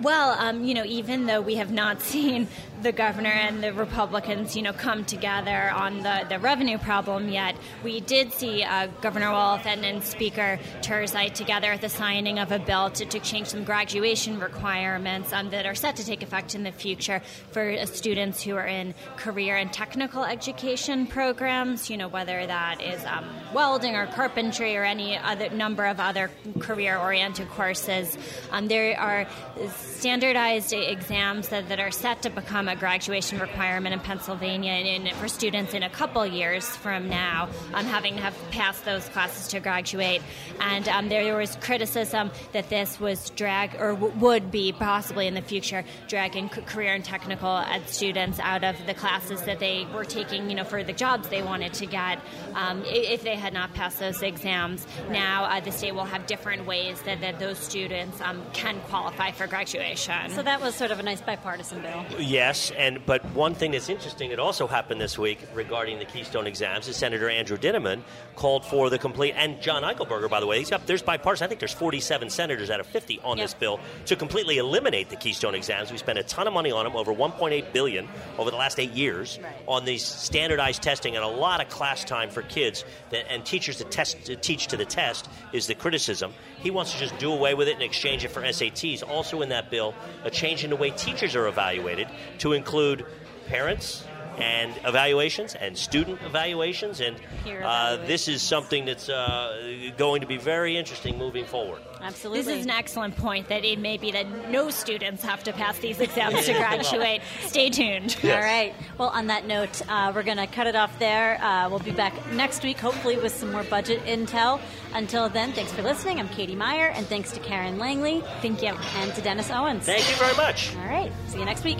Well, 0.00 0.30
um, 0.38 0.64
you 0.64 0.74
know, 0.74 0.84
even 0.84 1.26
though 1.26 1.40
we 1.40 1.56
have 1.56 1.72
not 1.72 2.00
seen 2.12 2.48
the 2.82 2.92
governor 2.92 3.30
and 3.30 3.62
the 3.62 3.72
Republicans, 3.72 4.56
you 4.56 4.62
know, 4.62 4.72
come 4.72 5.04
together 5.04 5.70
on 5.70 5.98
the, 5.98 6.26
the 6.28 6.38
revenue 6.38 6.78
problem 6.78 7.28
yet, 7.28 7.56
we 7.82 8.00
did 8.00 8.32
see 8.32 8.62
uh, 8.62 8.88
Governor 9.00 9.30
Wolf 9.30 9.66
and, 9.66 9.82
then 9.82 10.02
Speaker 10.02 10.58
Turzai 10.80 11.32
together 11.32 11.72
at 11.72 11.80
the 11.80 11.88
signing 11.88 12.38
of 12.38 12.52
a 12.52 12.58
bill 12.58 12.90
to, 12.90 13.04
to 13.04 13.18
change 13.20 13.48
some 13.48 13.64
graduation 13.64 14.38
requirements 14.38 15.32
um, 15.32 15.50
that 15.50 15.66
are 15.66 15.74
set 15.74 15.96
to 15.96 16.04
take 16.04 16.22
effect 16.22 16.54
in 16.54 16.62
the 16.62 16.72
future 16.72 17.20
for 17.52 17.70
uh, 17.70 17.86
students 17.86 18.42
who 18.42 18.56
are 18.56 18.66
in 18.66 18.94
career 19.16 19.56
and 19.56 19.72
technical 19.72 20.24
education 20.24 21.06
programs, 21.06 21.90
you 21.90 21.96
know, 21.96 22.08
whether 22.08 22.46
that 22.46 22.80
is 22.80 23.04
um, 23.04 23.24
welding 23.52 23.94
or 23.94 24.06
carpentry 24.06 24.76
or 24.76 24.84
any 24.84 25.16
other 25.16 25.50
number 25.50 25.86
of 25.86 26.00
other 26.00 26.30
career 26.58 26.98
oriented 26.98 27.48
courses. 27.50 28.16
Um, 28.50 28.68
there 28.68 28.98
are 28.98 29.26
standardized 29.68 30.72
exams 30.72 31.48
that, 31.48 31.68
that 31.68 31.80
are 31.80 31.90
set 31.90 32.22
to 32.22 32.30
become 32.30 32.63
a 32.68 32.76
graduation 32.76 33.38
requirement 33.38 33.92
in 33.92 34.00
Pennsylvania 34.00 34.72
and 34.72 35.06
in, 35.06 35.14
for 35.16 35.28
students 35.28 35.74
in 35.74 35.82
a 35.82 35.90
couple 35.90 36.24
years 36.26 36.68
from 36.76 37.08
now, 37.08 37.48
um, 37.72 37.86
having 37.86 38.16
to 38.16 38.22
have 38.22 38.36
passed 38.50 38.84
those 38.84 39.08
classes 39.08 39.48
to 39.48 39.60
graduate. 39.60 40.22
And 40.60 40.88
um, 40.88 41.08
there 41.08 41.36
was 41.36 41.56
criticism 41.56 42.30
that 42.52 42.68
this 42.70 43.00
was 43.00 43.30
drag 43.30 43.74
or 43.80 43.94
w- 43.94 44.12
would 44.18 44.50
be 44.50 44.72
possibly 44.72 45.26
in 45.26 45.34
the 45.34 45.42
future 45.42 45.84
dragging 46.08 46.50
c- 46.50 46.60
career 46.62 46.94
and 46.94 47.04
technical 47.04 47.56
ed 47.58 47.88
students 47.88 48.38
out 48.40 48.64
of 48.64 48.76
the 48.86 48.94
classes 48.94 49.42
that 49.42 49.58
they 49.58 49.86
were 49.94 50.04
taking, 50.04 50.48
you 50.48 50.56
know, 50.56 50.64
for 50.64 50.84
the 50.84 50.92
jobs 50.92 51.28
they 51.28 51.42
wanted 51.42 51.72
to 51.74 51.86
get 51.86 52.20
um, 52.54 52.82
if 52.86 53.22
they 53.22 53.36
had 53.36 53.52
not 53.52 53.72
passed 53.74 53.98
those 53.98 54.22
exams. 54.22 54.86
Now 55.10 55.44
uh, 55.44 55.60
the 55.60 55.72
state 55.72 55.94
will 55.94 56.04
have 56.04 56.26
different 56.26 56.66
ways 56.66 57.00
that, 57.02 57.20
that 57.20 57.38
those 57.38 57.58
students 57.58 58.20
um, 58.20 58.42
can 58.52 58.80
qualify 58.82 59.30
for 59.32 59.46
graduation. 59.46 60.30
So 60.30 60.42
that 60.42 60.60
was 60.60 60.74
sort 60.74 60.90
of 60.90 60.98
a 60.98 61.02
nice 61.02 61.20
bipartisan 61.20 61.82
bill. 61.82 62.04
Yes, 62.18 62.53
and 62.76 63.04
but 63.06 63.24
one 63.34 63.54
thing 63.54 63.72
that's 63.72 63.88
interesting 63.88 64.30
that 64.30 64.38
also 64.38 64.66
happened 64.66 65.00
this 65.00 65.18
week 65.18 65.38
regarding 65.54 65.98
the 65.98 66.04
Keystone 66.04 66.46
exams 66.46 66.88
is 66.88 66.96
Senator 66.96 67.28
Andrew 67.28 67.56
Dinniman 67.56 68.02
called 68.36 68.64
for 68.64 68.90
the 68.90 68.98
complete 68.98 69.34
and 69.36 69.60
John 69.60 69.82
Eichelberger, 69.82 70.28
by 70.30 70.40
the 70.40 70.46
way. 70.46 70.64
There's 70.86 71.02
bipartisan. 71.02 71.44
I 71.44 71.48
think 71.48 71.60
there's 71.60 71.72
47 71.72 72.30
senators 72.30 72.70
out 72.70 72.80
of 72.80 72.86
50 72.86 73.20
on 73.24 73.38
Yep. 73.38 73.44
this 73.44 73.54
bill 73.54 73.80
to 74.06 74.16
completely 74.16 74.58
eliminate 74.58 75.10
the 75.10 75.16
Keystone 75.16 75.54
exams. 75.54 75.90
We 75.92 75.98
spent 75.98 76.18
a 76.18 76.22
ton 76.22 76.46
of 76.46 76.52
money 76.52 76.70
on 76.70 76.84
them, 76.84 76.96
over 76.96 77.12
1.8 77.12 77.72
billion 77.72 78.08
over 78.38 78.50
the 78.50 78.56
last 78.56 78.78
eight 78.78 78.92
years 78.92 79.38
Right. 79.42 79.52
on 79.66 79.84
these 79.84 80.04
standardized 80.04 80.82
testing 80.82 81.16
and 81.16 81.24
a 81.24 81.28
lot 81.28 81.60
of 81.60 81.68
class 81.68 82.04
time 82.04 82.30
for 82.30 82.42
kids 82.42 82.84
that, 83.10 83.26
and 83.30 83.44
teachers 83.44 83.76
to 83.78 83.84
test 83.84 84.24
to 84.26 84.36
teach 84.36 84.68
to 84.68 84.76
the 84.76 84.84
test 84.84 85.28
is 85.52 85.66
the 85.66 85.74
criticism. 85.74 86.32
He 86.64 86.70
wants 86.70 86.92
to 86.92 86.98
just 86.98 87.18
do 87.18 87.30
away 87.30 87.52
with 87.52 87.68
it 87.68 87.74
and 87.74 87.82
exchange 87.82 88.24
it 88.24 88.28
for 88.28 88.40
SATs. 88.40 89.06
Also 89.06 89.42
in 89.42 89.50
that 89.50 89.70
bill, 89.70 89.94
a 90.24 90.30
change 90.30 90.64
in 90.64 90.70
the 90.70 90.76
way 90.76 90.90
teachers 90.90 91.36
are 91.36 91.46
evaluated 91.46 92.08
to 92.38 92.54
include 92.54 93.04
parents 93.46 94.02
and 94.38 94.74
evaluations 94.84 95.54
and 95.54 95.76
student 95.76 96.20
evaluations 96.22 97.00
and 97.00 97.16
uh, 97.64 97.96
this 98.06 98.28
is 98.28 98.42
something 98.42 98.84
that's 98.84 99.08
uh, 99.08 99.92
going 99.96 100.20
to 100.20 100.26
be 100.26 100.36
very 100.36 100.76
interesting 100.76 101.18
moving 101.18 101.44
forward. 101.44 101.80
Absolutely. 102.00 102.42
This 102.42 102.58
is 102.58 102.64
an 102.66 102.70
excellent 102.70 103.16
point 103.16 103.48
that 103.48 103.64
it 103.64 103.78
may 103.78 103.96
be 103.96 104.12
that 104.12 104.50
no 104.50 104.68
students 104.68 105.24
have 105.24 105.42
to 105.44 105.52
pass 105.54 105.78
these 105.78 106.00
exams 106.00 106.44
to 106.44 106.52
graduate. 106.58 107.22
Stay 107.46 107.70
tuned. 107.70 108.16
All 108.24 108.30
right. 108.30 108.74
Well, 108.98 109.08
on 109.08 109.28
that 109.28 109.46
note, 109.46 109.80
uh, 109.88 110.12
we're 110.14 110.22
going 110.22 110.36
to 110.36 110.46
cut 110.46 110.66
it 110.66 110.76
off 110.76 110.98
there. 110.98 111.42
Uh, 111.42 111.70
we'll 111.70 111.78
be 111.78 111.92
back 111.92 112.14
next 112.32 112.62
week, 112.62 112.78
hopefully, 112.78 113.16
with 113.16 113.34
some 113.34 113.50
more 113.52 113.64
budget 113.64 114.04
intel. 114.04 114.60
Until 114.92 115.30
then, 115.30 115.52
thanks 115.52 115.72
for 115.72 115.82
listening. 115.82 116.20
I'm 116.20 116.28
Katie 116.28 116.54
Meyer, 116.54 116.88
and 116.88 117.06
thanks 117.06 117.32
to 117.32 117.40
Karen 117.40 117.78
Langley. 117.78 118.22
Thank 118.42 118.62
you. 118.62 118.74
And 118.96 119.14
to 119.14 119.22
Dennis 119.22 119.50
Owens. 119.50 119.86
Thank 119.86 120.08
you 120.08 120.16
very 120.16 120.36
much. 120.36 120.76
All 120.76 120.86
right. 120.86 121.10
See 121.28 121.38
you 121.38 121.44
next 121.46 121.64
week. 121.64 121.78